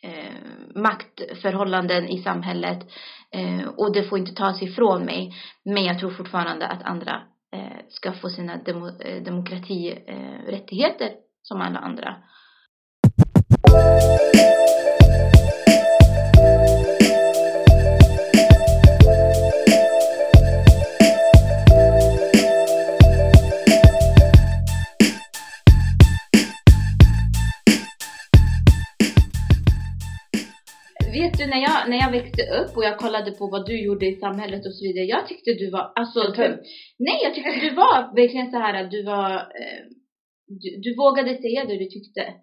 [0.03, 0.33] eh,
[0.75, 2.87] maktförhållanden i samhället eh,
[3.35, 5.33] Eh, och det får inte tas ifrån mig.
[5.65, 7.21] Men jag tror fortfarande att andra
[7.53, 11.11] eh, ska få sina demo, eh, demokratirättigheter eh,
[11.41, 12.15] som alla andra.
[32.39, 35.05] Växte upp och jag kollade på vad du gjorde i samhället och så vidare.
[35.05, 36.61] Jag tyckte du var, alltså, tönt.
[36.99, 39.81] nej jag tyckte du var verkligen så här att du var, eh,
[40.47, 42.33] du, du vågade säga det du tyckte.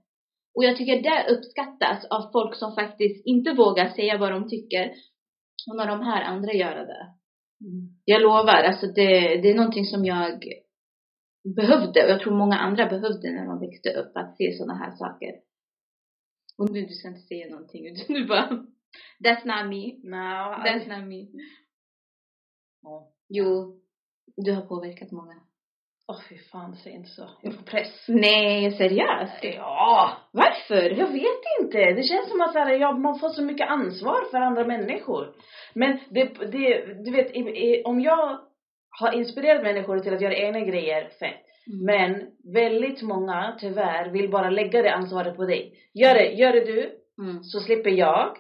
[0.57, 4.93] Och jag tycker det uppskattas av folk som faktiskt inte vågar säga vad de tycker.
[5.71, 7.07] Och när de hör andra göra det.
[8.05, 10.45] Jag lovar, alltså det, det är någonting som jag
[11.57, 14.91] behövde och jag tror många andra behövde när de växte upp att se sådana här
[14.97, 15.33] saker.
[16.59, 18.67] Och nu, du ska inte säga någonting utan du bara
[19.25, 19.83] That's not me.
[20.03, 21.27] No, That's not me.
[22.83, 23.09] Ja.
[23.29, 23.77] Jo,
[24.37, 25.35] du har påverkat många.
[26.09, 27.29] Åh fy fan, säg inte så.
[27.43, 28.05] Jag får press.
[28.09, 29.45] Nej, seriöst?
[29.57, 30.91] Ja, Varför?
[30.91, 31.79] jag vet inte.
[31.79, 35.33] Det känns som att så här, ja, man får så mycket ansvar för andra människor.
[35.75, 38.41] Men det, det du vet, i, i, om jag
[39.01, 41.43] har inspirerat människor till att göra egna grejer, fett.
[41.87, 45.73] Men väldigt många, tyvärr, vill bara lägga det ansvaret på dig.
[45.95, 47.43] Gör det, gör det du, Mm.
[47.45, 48.37] så slipper jag.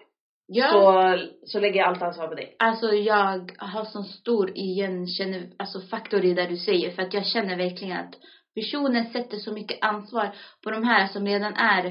[0.47, 0.71] Ja.
[0.71, 2.57] Så, så lägger jag allt ansvar på dig.
[2.59, 7.27] Alltså jag har sån stor igenkänner, alltså faktor i det du säger för att jag
[7.27, 8.15] känner verkligen att
[8.55, 11.85] personer sätter så mycket ansvar på de här som redan är,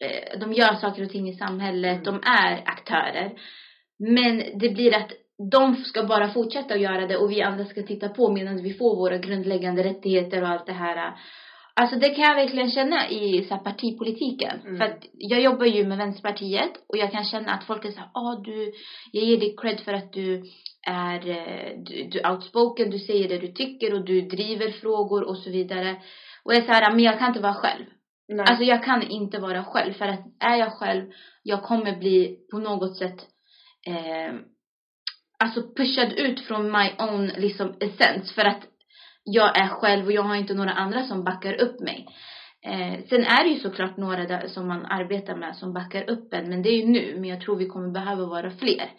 [0.00, 3.32] eh, de gör saker och ting i samhället, de är aktörer.
[3.98, 5.12] Men det blir att
[5.50, 8.74] de ska bara fortsätta att göra det och vi andra ska titta på medan vi
[8.74, 11.12] får våra grundläggande rättigheter och allt det här.
[11.80, 14.60] Alltså det kan jag verkligen känna i så här, partipolitiken.
[14.60, 14.76] Mm.
[14.76, 18.10] För att jag jobbar ju med Vänsterpartiet och jag kan känna att folk är såhär,
[18.14, 18.72] ah du,
[19.12, 20.44] jag ger dig cred för att du
[20.86, 25.28] är, eh, du, du är outspoken, du säger det du tycker och du driver frågor
[25.28, 25.96] och så vidare.
[26.44, 27.84] Och jag är såhär, men jag kan inte vara själv.
[28.28, 28.46] Nej.
[28.48, 31.10] Alltså jag kan inte vara själv för att är jag själv,
[31.42, 33.26] jag kommer bli på något sätt
[33.86, 34.34] eh,
[35.38, 38.69] alltså pushad ut från my own liksom essence för att
[39.24, 42.06] jag är själv och jag har inte några andra som backar upp mig.
[42.66, 46.34] Eh, sen är det ju såklart några där som man arbetar med som backar upp
[46.34, 47.14] en, men det är ju nu.
[47.14, 48.90] Men jag tror vi kommer behöva vara fler.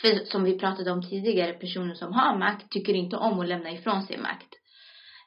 [0.00, 3.70] För som vi pratade om tidigare, personer som har makt tycker inte om att lämna
[3.72, 4.54] ifrån sig makt.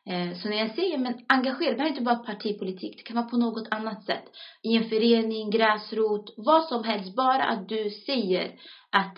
[0.09, 3.15] Eh, Så när jag säger men engagera, det här är inte bara partipolitik, det kan
[3.15, 4.23] vara på något annat sätt.
[4.63, 7.15] I en förening, gräsrot, vad som helst.
[7.15, 8.51] Bara att du säger
[8.91, 9.17] att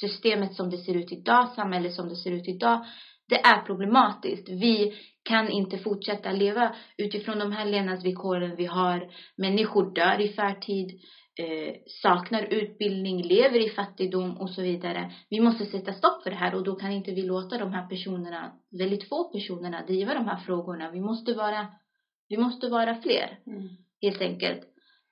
[0.00, 2.84] systemet som det ser ut idag, samhället som det ser ut idag,
[3.28, 4.48] det är problematiskt.
[4.48, 9.10] Vi kan inte fortsätta leva utifrån de här levnadsvillkoren vi har.
[9.36, 11.00] Människor dör i förtid,
[11.38, 15.12] eh, saknar utbildning, lever i fattigdom och så vidare.
[15.30, 17.86] Vi måste sätta stopp för det här och då kan inte vi låta de här
[17.86, 20.90] personerna, väldigt få personerna, driva de här frågorna.
[20.90, 21.66] Vi måste vara,
[22.28, 23.38] vi måste vara fler,
[24.02, 24.60] helt enkelt.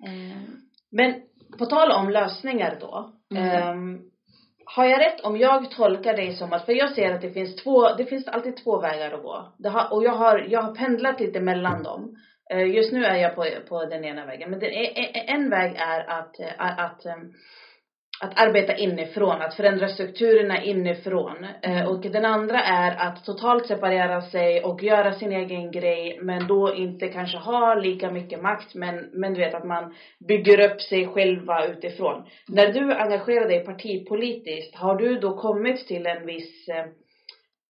[0.07, 0.43] Eh,
[0.91, 1.15] Men
[1.59, 3.13] på tal om lösningar då.
[3.35, 3.45] Mm.
[3.45, 4.01] ehm,
[4.75, 7.57] har jag rätt om jag tolkar dig som att, för jag ser att det finns
[7.57, 9.55] två, det finns alltid två vägar att gå.
[9.59, 12.17] Det har, och jag har, jag har pendlat lite mellan dem.
[12.51, 14.51] Eh, just nu är jag på, på den ena vägen.
[14.51, 14.71] Men den,
[15.27, 17.17] en väg är att, eh, att, eh,
[18.21, 21.47] att, arbeta inifrån, att förändra strukturerna inifrån.
[21.63, 26.47] Eh, Och den andra är att totalt separera sig och göra sin egen grej men
[26.47, 29.95] då inte kanske ha lika mycket makt men, men du vet att man
[30.29, 32.25] bygger upp sig själva utifrån.
[32.49, 36.85] När du engagerar dig partipolitiskt, har du då kommit till en viss eh,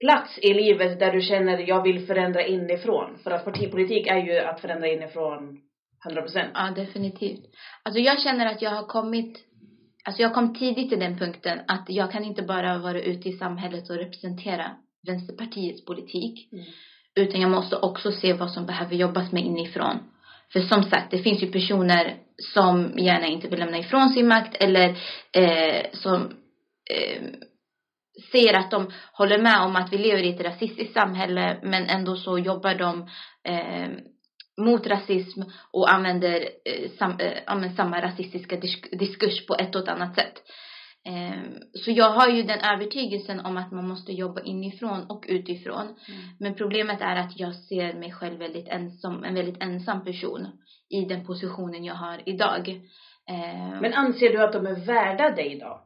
[0.00, 3.18] plats i livet där du känner jag vill förändra inifrån?
[3.24, 5.56] För att partipolitik är ju att förändra inifrån
[6.10, 6.50] 100%.
[6.54, 7.40] Ja, definitivt.
[7.82, 9.38] Alltså jag känner att jag har kommit,
[10.06, 13.32] alltså jag kom tidigt till den punkten att jag kan inte bara vara ute i
[13.32, 14.70] samhället och representera
[15.06, 16.52] Vänsterpartiets politik.
[16.52, 16.64] Mm.
[17.14, 19.98] Utan jag måste också se vad som behöver jobbas med inifrån.
[20.52, 24.54] För som sagt, det finns ju personer som gärna inte vill lämna ifrån sin makt
[24.54, 24.88] eller
[25.32, 26.22] eh, som
[26.90, 27.22] eh,
[28.32, 32.16] säger att de håller med om att vi lever i ett rasistiskt samhälle men ändå
[32.16, 33.02] så jobbar de
[33.44, 33.88] eh,
[34.60, 35.42] mot rasism
[35.72, 40.42] och använder, eh, sam, eh, samma rasistiska disk, diskurs på ett och ett annat sätt.
[41.06, 41.40] Eh,
[41.72, 45.96] så jag har ju den övertygelsen om att man måste jobba inifrån och utifrån.
[46.40, 50.46] Men problemet är att jag ser mig själv väldigt ensam, en väldigt ensam person
[50.90, 52.68] i den positionen jag har idag.
[53.30, 55.80] Eh, Men anser du att de är värda dig då?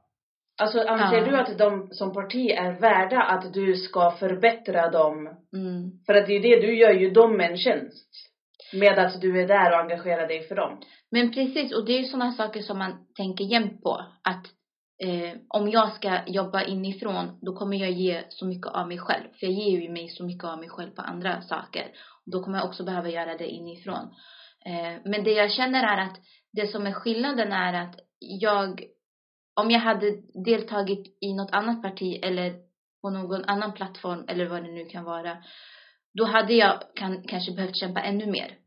[0.62, 1.24] Alltså anser Ja.
[1.24, 5.26] du att de som parti är värda att du ska förbättra dem?
[5.56, 5.90] mm.
[6.06, 8.29] För att det är ju det, du gör ju dem en tjänst.
[8.72, 10.80] Medan du är där och engagerar dig för dem.
[11.10, 14.04] Men precis, och det är ju sådana saker som man tänker jämt på.
[14.22, 14.46] Att
[15.02, 19.24] eh, om jag ska jobba inifrån, då kommer jag ge så mycket av mig själv.
[19.40, 21.86] För jag ger ju mig så mycket av mig själv på andra saker.
[22.26, 24.14] Då kommer jag också behöva göra det inifrån.
[24.66, 26.20] Eh, men det jag känner är att
[26.52, 28.84] det som är skillnaden är att jag,
[29.54, 32.54] om jag hade deltagit i något annat parti eller
[33.02, 35.36] på någon annan plattform eller vad det nu kan vara.
[36.14, 38.59] Då hade jag kan, kanske behövt kämpa ännu mer.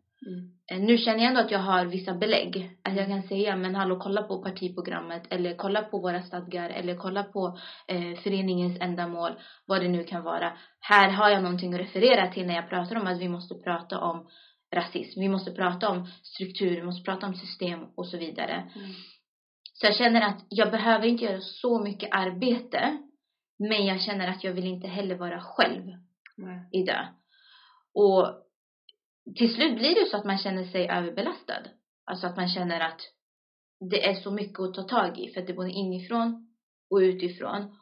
[0.71, 2.77] Eh, Nu känner jag ändå att jag har vissa belägg.
[2.83, 6.95] Att jag kan säga, men hallå kolla på partiprogrammet eller kolla på våra stadgar eller
[6.95, 7.57] kolla på
[7.88, 9.31] eh, föreningens ändamål,
[9.65, 10.57] vad det nu kan vara.
[10.79, 13.99] Här har jag någonting att referera till när jag pratar om att vi måste prata
[13.99, 14.27] om
[14.75, 15.19] rasism.
[15.19, 18.71] Vi måste prata om struktur, vi måste prata om system och så vidare.
[19.73, 22.97] Så jag känner att jag behöver inte göra så mycket arbete.
[23.59, 25.83] Men jag känner att jag vill inte heller vara själv
[26.71, 27.07] i det.
[27.93, 28.42] Och
[29.38, 31.63] till slut blir det så att man känner sig överbelastad.
[32.05, 33.01] Alltså att man känner att
[33.89, 36.47] det är så mycket att ta tag i för att det är både inifrån
[36.89, 37.75] och utifrån.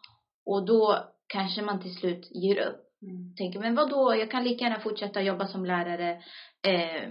[0.45, 2.81] Och då kanske man till slut ger upp.
[3.37, 4.15] Tänker, men vad då?
[4.15, 6.11] jag kan lika gärna fortsätta jobba som lärare,
[6.67, 7.09] eh,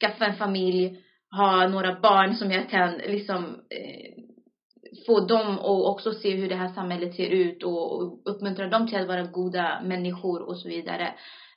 [0.00, 1.04] skaffa en familj,
[1.36, 4.24] ha några barn som jag kan liksom eh,
[5.06, 8.98] få dem och också se hur det här samhället ser ut och uppmuntra dem till
[8.98, 11.14] att vara goda människor och så vidare.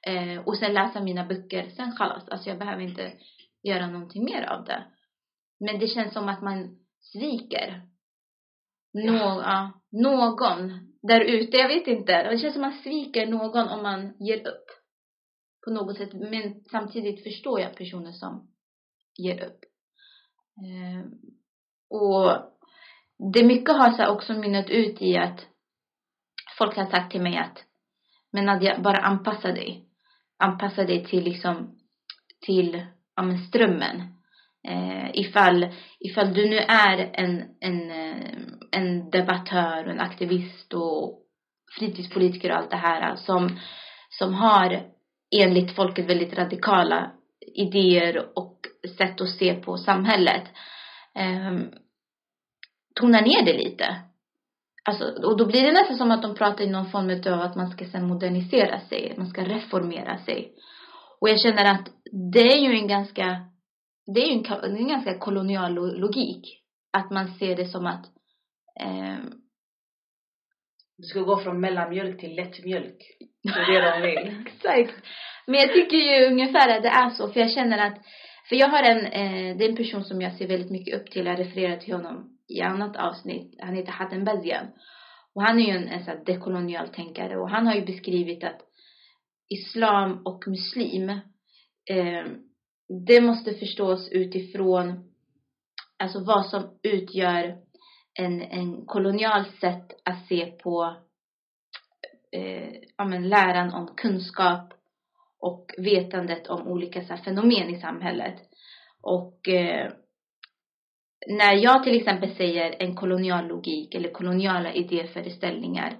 [0.07, 2.29] Eh, och sen läsa mina böcker, sen chalas.
[2.29, 3.13] Alltså jag behöver inte
[3.63, 4.83] göra någonting mer av det.
[5.59, 7.81] Men det känns som att man sviker.
[8.93, 12.23] Nå, ja, någon där ute, jag vet inte.
[12.23, 14.65] Det känns som att man sviker någon om man ger upp.
[15.65, 16.13] På något sätt.
[16.13, 18.51] Men samtidigt förstår jag personer som
[19.17, 19.59] ger upp.
[20.57, 21.05] Eh,
[21.89, 22.31] och
[23.33, 25.47] det mycket har så också mynnat ut i att
[26.57, 27.63] folk har sagt till mig att
[28.31, 29.82] men Nadja, bara anpassa dig.
[30.43, 31.75] Anpassa dig till liksom
[32.45, 32.85] till
[33.15, 34.01] ja, men strömmen.
[34.67, 35.67] Eh, ifall,
[35.99, 38.37] ifall du nu är en, en, eh,
[38.71, 41.19] en debattör, och en aktivist och
[41.79, 43.59] fritidspolitiker och allt det här alltså, som,
[44.09, 44.83] som har
[45.41, 47.11] enligt folket väldigt radikala
[47.55, 48.57] idéer och
[48.97, 50.43] sätt att se på samhället.
[51.15, 51.59] Eh,
[52.95, 53.95] tona ner det lite.
[54.85, 57.55] Alltså, och då blir det nästan som att de pratar i någon form av att
[57.55, 60.51] man ska sen modernisera sig, man ska reformera sig.
[61.21, 61.89] Och jag känner att
[62.33, 63.45] det är ju en ganska,
[64.13, 66.59] det är ju en, en ganska kolonial lo- logik.
[66.93, 68.05] Att man ser det som att
[68.79, 69.17] eh,
[70.97, 72.97] Du ska gå från mellanmjölk till lättmjölk.
[73.43, 74.45] Det är det de vill.
[74.47, 75.05] Exakt.
[75.47, 77.97] Men jag tycker ju ungefär att det är så, för jag känner att,
[78.49, 81.11] för jag har en, eh, det är en person som jag ser väldigt mycket upp
[81.11, 84.67] till, jag refererar till honom i annat avsnitt, han heter Hatem Bazian.
[85.35, 88.43] Och han är ju en, en sån här dekolonial tänkare och han har ju beskrivit
[88.43, 88.61] att
[89.49, 91.09] islam och muslim,
[91.89, 92.25] eh,
[93.07, 95.13] det måste förstås utifrån,
[95.97, 97.57] alltså vad som utgör
[98.19, 100.95] en, en kolonial sätt att se på
[102.31, 104.73] eh, ja, men läran om kunskap
[105.39, 108.35] och vetandet om olika så här, fenomen i samhället.
[109.01, 109.91] Och eh,
[111.27, 115.97] när jag till exempel säger en kolonial logik eller koloniala idéföreställningar,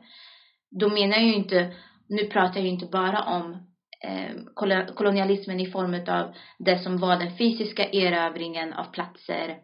[0.80, 1.74] då menar jag ju inte,
[2.10, 3.68] nu pratar jag ju inte bara om
[4.04, 4.30] eh,
[4.96, 9.58] kolonialismen i form av det som var den fysiska erövringen av platser,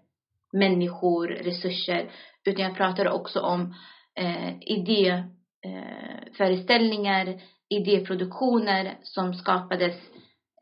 [0.54, 2.12] människor, resurser,
[2.46, 3.76] utan jag pratar också om
[4.20, 7.36] eh, idéföreställningar, eh,
[7.70, 9.96] idéproduktioner som skapades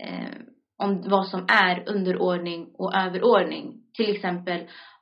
[0.04, 0.30] eh,
[0.78, 3.84] om vad som är underordning och överordning.
[3.94, 4.60] Till exempel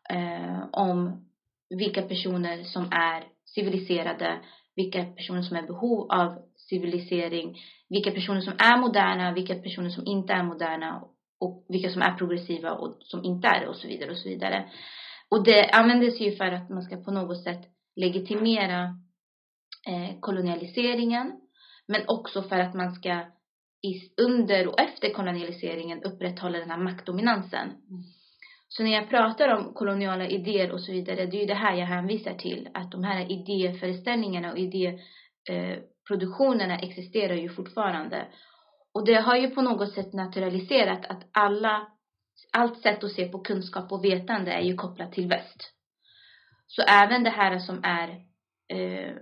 [0.09, 1.25] eh, om
[1.69, 4.39] vilka personer som är civiliserade,
[4.75, 6.37] vilka personer som är i behov av
[6.69, 7.57] civilisering,
[7.89, 11.03] vilka personer som är moderna, vilka personer som inte är moderna
[11.39, 14.29] och vilka som är progressiva och som inte är det och så vidare och så
[14.29, 14.69] vidare.
[15.29, 17.61] Och det användes ju för att man ska på något sätt
[17.95, 18.83] legitimera
[19.87, 21.31] eh, kolonialiseringen
[21.87, 23.25] men också för att man ska
[24.17, 27.69] under och efter kolonialiseringen upprätthålla den här maktdominansen.
[28.67, 31.75] Så när jag pratar om koloniala idéer och så vidare, det är ju det här
[31.75, 32.69] jag hänvisar till.
[32.73, 38.27] Att de här idéföreställningarna och idéproduktionerna existerar ju fortfarande.
[38.93, 41.87] Och det har ju på något sätt naturaliserat att alla,
[42.51, 45.71] allt sätt att se på kunskap och vetande är ju kopplat till väst.
[46.67, 48.09] Så även det här som är
[48.69, 49.15] eh,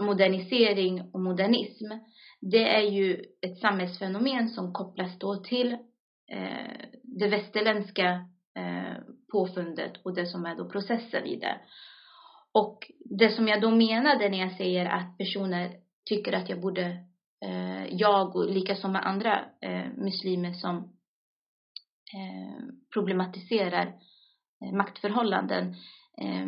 [0.00, 1.92] modernisering och modernism,
[2.40, 5.72] det är ju ett samhällsfenomen som kopplas då till
[6.32, 8.28] eh, det västerländska
[8.58, 8.96] eh,
[9.32, 11.60] påfundet och det som är då processen i det.
[12.52, 15.72] Och det som jag då menade när jag säger att personer
[16.08, 16.84] tycker att jag borde,
[17.44, 20.76] eh, jag och likaså med andra eh, muslimer som
[22.14, 23.86] eh, problematiserar
[24.64, 25.74] eh, maktförhållanden.
[26.22, 26.46] Eh,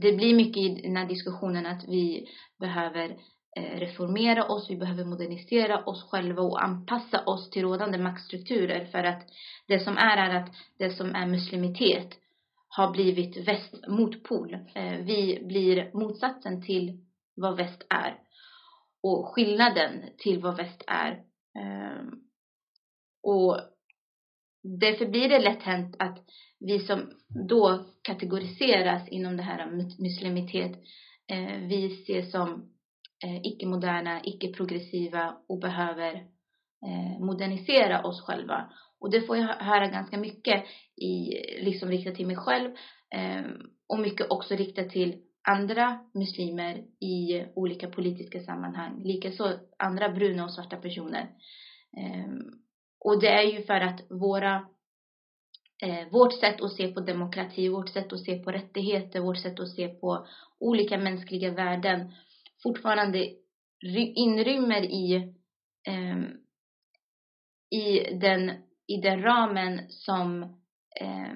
[0.00, 2.26] det blir mycket i den här diskussionen att vi
[2.58, 3.16] behöver eh,
[3.56, 9.04] Eh, reformera oss, vi behöver modernisera oss själva och anpassa oss till rådande maktstrukturer för
[9.04, 9.22] att
[9.66, 12.18] det som är är att det som är muslimitet
[12.68, 14.54] har blivit väst motpol.
[14.54, 17.04] Eh, vi blir motsatsen till
[17.34, 18.18] vad väst är
[19.02, 21.22] och skillnaden till vad väst är.
[21.58, 22.10] Ehm,
[23.22, 23.60] och
[24.62, 26.18] därför blir det lätt hänt att
[26.60, 27.10] vi som
[27.48, 29.66] då kategoriseras inom det här
[30.02, 30.72] muslimitet,
[31.28, 32.75] eh, vi ses som
[33.24, 36.14] eh, icke-moderna, icke-progressiva och behöver
[36.86, 38.72] eh, modernisera oss själva.
[39.00, 40.64] Och det får jag höra ganska mycket
[40.96, 41.30] i,
[41.64, 42.70] liksom riktat till mig själv
[43.14, 43.44] eh,
[43.88, 49.02] och mycket också riktat till andra muslimer i olika politiska sammanhang.
[49.04, 51.30] Likaså andra bruna och svarta personer.
[51.96, 52.32] Eh,
[53.00, 54.54] och det är ju för att våra
[55.82, 59.60] eh, vårt sätt att se på demokrati, vårt sätt att se på rättigheter, vårt sätt
[59.60, 60.26] att se på
[60.60, 62.12] olika mänskliga värden
[62.66, 63.28] fortfarande
[64.14, 65.14] inrymmer i,
[65.86, 66.18] eh,
[67.80, 68.50] i, den,
[68.86, 70.42] i den ramen som
[71.00, 71.34] eh,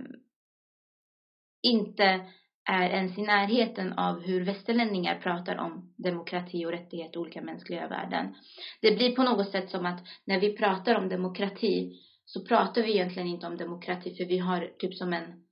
[1.62, 2.20] inte
[2.68, 7.88] är ens i närheten av hur västerlänningar pratar om demokrati och rättigheter och olika mänskliga
[7.88, 8.34] värden.
[8.80, 12.92] Det blir på något sätt som att när vi pratar om demokrati så pratar vi
[12.92, 15.44] egentligen inte om demokrati för vi har typ som en,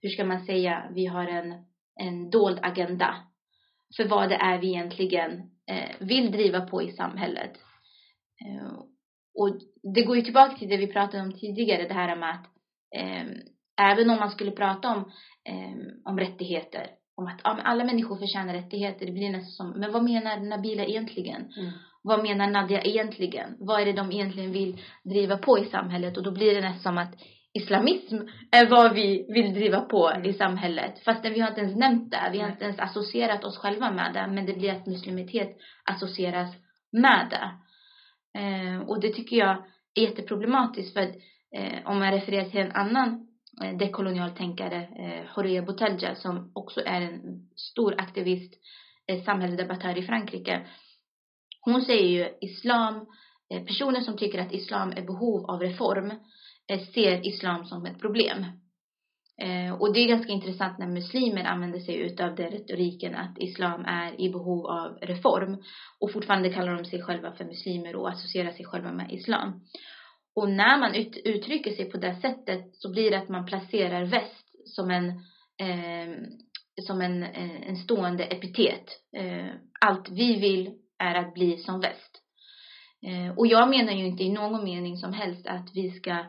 [0.00, 1.54] hur ska man säga, vi har en,
[2.00, 3.31] en dold agenda
[3.96, 5.32] för vad det är vi egentligen
[5.70, 7.52] eh, vill driva på i samhället.
[8.44, 8.72] Eh,
[9.34, 9.48] och
[9.94, 12.46] det går ju tillbaka till det vi pratade om tidigare, det här med att
[12.96, 13.26] eh,
[13.80, 15.12] även om man skulle prata om,
[16.04, 16.86] om rättigheter,
[17.16, 21.52] om att alla människor förtjänar rättigheter, det blir nästan som, men vad menar Nabila egentligen?
[21.56, 21.72] Mm.
[22.02, 23.56] vad menar Nadia egentligen?
[23.58, 26.16] Vad är det de egentligen vill driva på i samhället?
[26.16, 27.14] Och då blir det nästan som att
[27.54, 28.16] islamism
[28.50, 31.04] är vad vi vill driva på i samhället.
[31.04, 32.28] Fast vi har inte ens nämnt det.
[32.32, 34.26] Vi har inte ens associerat oss själva med det.
[34.26, 36.54] Men det blir att muslimitet associeras
[36.92, 37.50] med det.
[38.40, 40.92] Eh, och det tycker jag är jätteproblematiskt.
[40.92, 41.16] För att,
[41.56, 43.28] eh, om man refererar till en annan
[43.64, 48.54] eh, dekolonial tänkare, eh, Horia Boutelja, som också är en stor aktivist,
[49.06, 50.66] eh, samhällsdebattör i Frankrike.
[51.60, 53.06] Hon säger ju islam
[53.54, 56.12] eh, personer som tycker att islam är behov av reform
[56.72, 58.44] Eh, ser islam som ett problem.
[59.42, 63.84] Eh, och det är ganska intressant när muslimer använder sig utav den retoriken att islam
[63.84, 65.62] är i behov av reform
[66.00, 69.60] och fortfarande kallar de sig själva för muslimer och associerar sig själva med islam.
[70.36, 74.04] Och när man ut, uttrycker sig på det sättet så blir det att man placerar
[74.04, 75.08] väst som en
[75.58, 76.16] eh,
[76.82, 78.84] som en, eh, en stående epitet.
[79.16, 79.50] Eh,
[79.80, 82.22] allt vi vill är att bli som väst.
[83.06, 86.24] Eh, och jag menar ju inte i någon mening som helst att vi ska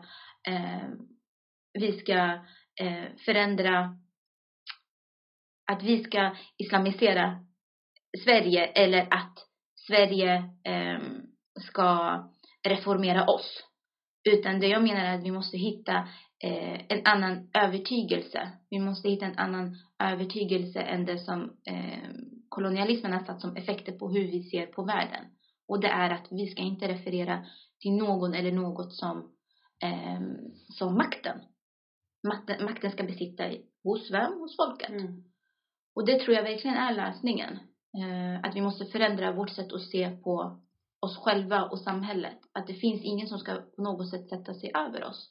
[0.48, 0.88] eh,
[1.72, 2.18] vi ska
[2.80, 3.96] eh, förändra
[5.72, 7.44] att vi ska islamisera
[8.24, 9.38] Sverige eller att
[9.86, 10.34] Sverige
[10.64, 11.00] eh,
[11.56, 12.20] ska
[12.68, 13.64] reformera oss.
[14.28, 16.08] Utan det jag menar är att vi måste hitta
[16.44, 18.50] eh, en annan övertygelse.
[18.70, 22.10] Vi måste hitta en annan övertygelse än det som eh,
[22.48, 25.24] kolonialismen har satt som effekter på hur vi ser på världen.
[25.68, 27.44] Och det är att vi ska inte referera
[27.80, 29.33] till någon eller något som,
[29.82, 30.20] eh,
[30.68, 31.40] som makten.
[32.22, 32.64] makten.
[32.64, 33.44] Makten ska besitta
[33.84, 34.32] hos vem?
[34.32, 34.88] Hos folket.
[34.88, 35.24] Mm.
[35.94, 37.58] Och det tror jag verkligen är lösningen.
[37.96, 40.60] Eh, att vi måste förändra vårt sätt att se på
[41.00, 42.38] oss själva och samhället.
[42.52, 45.30] Att det finns ingen som ska på något sätt sätta sig över oss.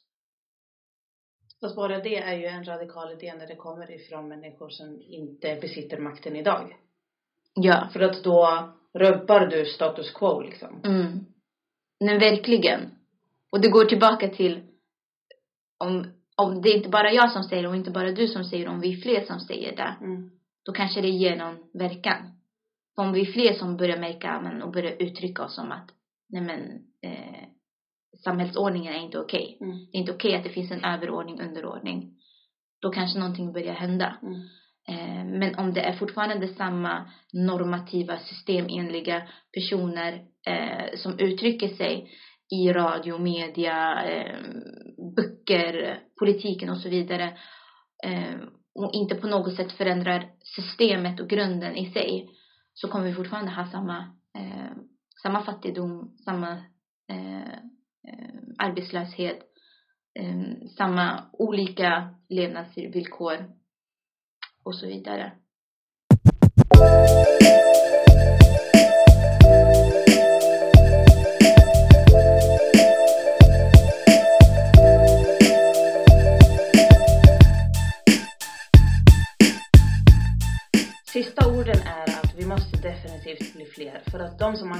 [1.60, 5.58] Fast bara det är ju en radikal idé när det kommer ifrån människor som inte
[5.60, 6.76] besitter makten idag.
[7.54, 7.88] Ja.
[7.92, 10.80] För att då rubbar du status quo liksom.
[10.84, 11.24] Mm.
[12.00, 12.80] Men verkligen.
[13.54, 14.62] Och det går tillbaka till
[15.78, 18.44] om, om det är inte bara jag som säger det och inte bara du som
[18.44, 20.30] säger det, om vi är fler som säger det, Mm.
[20.64, 22.16] då kanske det ger någon verkan.
[22.94, 25.90] För om vi är fler som börjar märka men, och börjar uttrycka oss som att
[26.28, 26.60] nej men
[27.02, 27.44] eh,
[28.24, 29.58] samhällsordningen är inte okej.
[29.60, 29.76] Mm.
[29.92, 32.14] Det är inte okej att det finns en överordning, underordning.
[32.80, 34.16] Då kanske någonting börjar hända.
[34.22, 34.40] Mm.
[34.88, 42.10] Eh, men om det är fortfarande samma normativa systemenliga personer eh, som uttrycker sig
[42.50, 44.38] i radio, media, eh,
[45.16, 47.38] böcker, politiken och så vidare
[48.04, 48.34] eh,
[48.74, 52.28] och inte på något sätt förändrar systemet och grunden i sig
[52.74, 53.98] så kommer vi fortfarande ha samma,
[54.38, 54.76] eh,
[55.22, 56.52] samma fattigdom, samma
[57.08, 57.48] eh,
[58.08, 59.38] eh arbetslöshet,
[60.18, 63.50] eh, samma olika levnadsvillkor
[64.64, 65.32] och så vidare.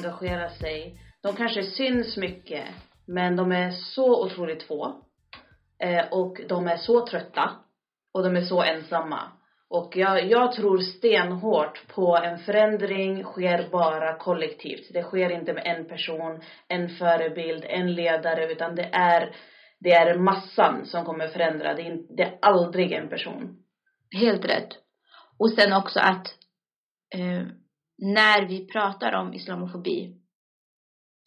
[0.04, 2.64] Engagera de sig, de kanske syns mycket,
[3.06, 4.96] men de är så otroligt få.
[5.78, 7.50] Eh, och de är så trötta.
[8.14, 9.20] Och de är så ensamma.
[9.68, 14.92] Och jag, jag tror stenhårt på en förändring sker bara kollektivt.
[14.92, 19.36] Det sker inte med en person, en förebild, en ledare, utan det är,
[19.80, 21.74] det är massan som kommer förändra.
[21.74, 23.56] Det är, det är aldrig en person.
[24.20, 24.68] Helt rätt.
[25.38, 26.26] Och sen också att
[27.14, 27.46] eh,
[27.98, 30.16] när vi pratar om islamofobi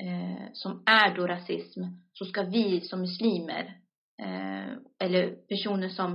[0.03, 1.81] eh, som är då rasism
[2.13, 3.77] så ska vi som muslimer
[4.21, 6.13] eh, eller personer som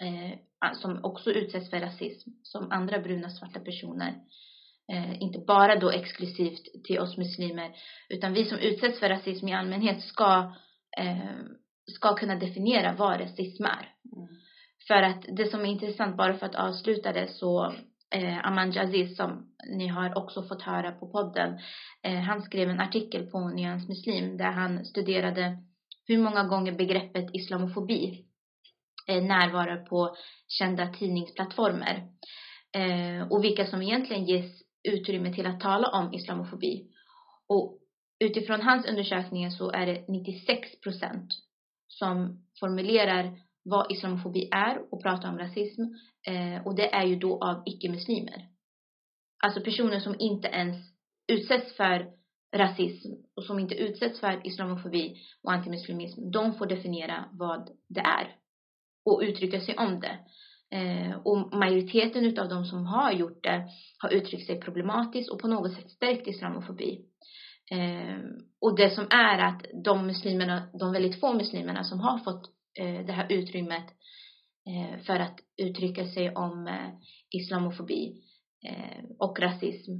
[0.00, 0.38] eh,
[0.74, 4.14] som också utsätts för rasism som andra bruna svarta personer
[4.92, 7.76] eh, inte bara då exklusivt till oss muslimer
[8.08, 10.54] utan vi som utsätts för rasism i allmänhet ska
[10.98, 11.38] eh,
[11.88, 13.94] ska kunna definiera vad rasism är.
[14.86, 17.74] För att det som är intressant, bara för att avsluta det så
[18.14, 21.58] eh, Aman Aziz som ni har också fått höra på podden,
[22.02, 25.58] eh, han skrev en artikel på Nyans Muslim där han studerade
[26.06, 28.24] hur många gånger begreppet islamofobi
[29.08, 30.16] eh, närvarar på
[30.48, 32.08] kända tidningsplattformar
[32.74, 36.86] eh, och vilka som egentligen ges utrymme till att tala om islamofobi.
[37.48, 37.78] Och
[38.20, 41.32] utifrån hans undersökningar så är det 96 procent
[41.88, 45.82] som formulerar vad islamofobi är och prata om rasism.
[46.26, 48.48] Eh, och det är ju då av icke-muslimer.
[49.44, 50.76] Alltså personer som inte ens
[51.32, 52.06] utsätts för
[52.56, 56.30] rasism och som inte utsätts för islamofobi och antimuslimism.
[56.30, 58.36] De får definiera vad det är
[59.04, 60.18] och uttrycka sig om det.
[60.76, 65.48] Eh, och majoriteten utav de som har gjort det har uttryckt sig problematiskt och på
[65.48, 67.04] något sätt stärkt islamofobi.
[67.70, 68.18] Eh,
[68.60, 73.12] och det som är att de muslimerna, de väldigt få muslimerna som har fått det
[73.12, 73.86] här utrymmet
[74.68, 76.90] eh, för att uttrycka sig om eh,
[77.30, 78.22] islamofobi
[78.66, 79.92] eh, och rasism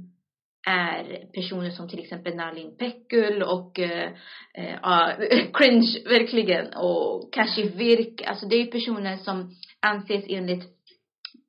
[0.67, 4.11] är personer som till exempel Nalin Pekgul och eh,
[4.53, 5.13] eh, ja,
[5.53, 8.21] cringe verkligen och Kashif Virk.
[8.21, 10.63] Alltså det är personer som anses enligt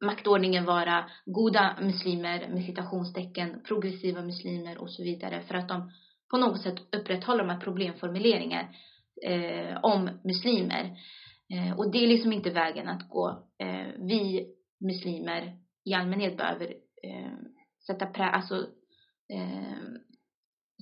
[0.05, 5.93] maktordningen vara goda muslimer med citationstecken, progressiva muslimer och så vidare för att de
[6.31, 8.68] på något sätt upprätthålla de här problemformuleringar
[9.26, 10.97] eh, om muslimer.
[11.53, 13.48] Eh, och det är liksom inte vägen att gå.
[13.59, 14.46] Eh, vi
[14.80, 16.66] muslimer i allmänhet behöver
[17.03, 17.32] eh,
[17.86, 18.66] sätta, prä, alltså,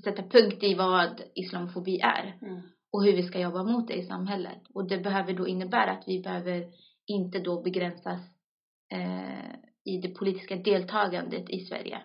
[0.05, 2.63] sätta punkt i vad islamofobi är Mm.
[2.93, 4.63] och hur vi ska jobba mot det i samhället.
[4.75, 6.67] Och det behöver då innebära att vi behöver
[7.07, 8.21] inte då begränsas
[9.85, 12.03] i det politiska deltagandet i Sverige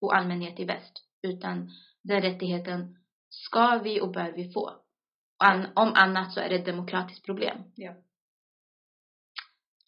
[0.00, 1.04] och allmänhet i väst.
[1.22, 1.70] Utan
[2.02, 2.96] den rättigheten
[3.28, 4.70] ska vi och bör vi få.
[5.40, 7.58] An, om annat så är det ett demokratiskt problem.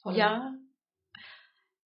[0.04, 0.58] Håller Ja.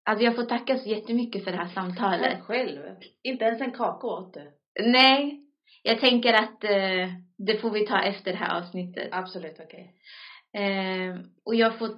[0.04, 2.42] Alltså jag får tacka så jättemycket för det här samtalet.
[2.42, 2.80] Själv.
[3.22, 4.52] Inte ens en kaka åt du.
[4.80, 5.40] Nej,
[5.82, 7.08] jag tänker att eh,
[7.38, 9.08] det får vi ta efter det här avsnittet.
[9.12, 9.94] Absolut okej.
[10.52, 11.88] Eh, och jag får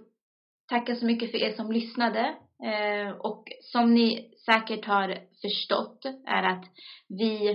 [0.68, 2.34] tacka så mycket för er som lyssnade.
[2.64, 6.64] Eh, och som ni säkert har förstått är att
[7.08, 7.50] vi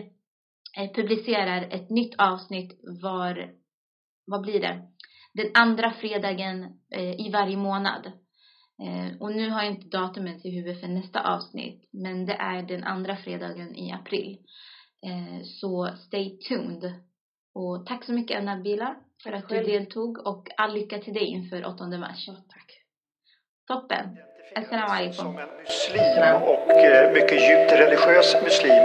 [0.77, 3.49] eh, publicerar ett nytt avsnitt var,
[4.25, 4.81] vad blir det?
[5.33, 6.63] Den andra fredagen
[6.95, 8.11] eh, i varje månad.
[8.83, 11.89] Eh, och nu har jag inte datumet i huvudet för nästa avsnitt.
[11.91, 14.37] Men det är den andra fredagen i april.
[15.05, 16.93] Eh, så stay tuned.
[17.55, 21.65] Och tack så mycket Nabila för att du deltog och all lycka till dig inför
[21.65, 22.23] 8 mars.
[22.27, 22.71] Ja, tack.
[23.67, 24.17] Toppen.
[25.13, 26.67] Som en muslim och
[27.13, 28.83] mycket djupt religiös muslim.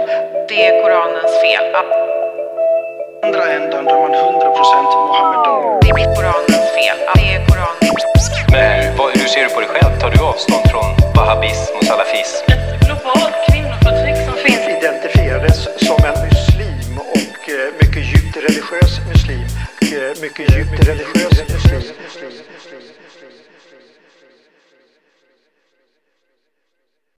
[0.49, 2.18] Det är Koranens fel.
[3.29, 5.79] Andra änden där man 100% Mohammedan.
[5.81, 6.97] Det är Koranens fel.
[7.15, 9.99] Det är Koranens Men hur, vad, hur ser du på dig själv?
[9.99, 12.45] Tar du avstånd från wahhabism och salafism?
[12.51, 19.47] ett globalt kvinnoförtryck som finns Identifierades som en muslim och eh, mycket djupt religiös muslim.
[19.81, 21.83] Eh, mycket djupt religiös muslim.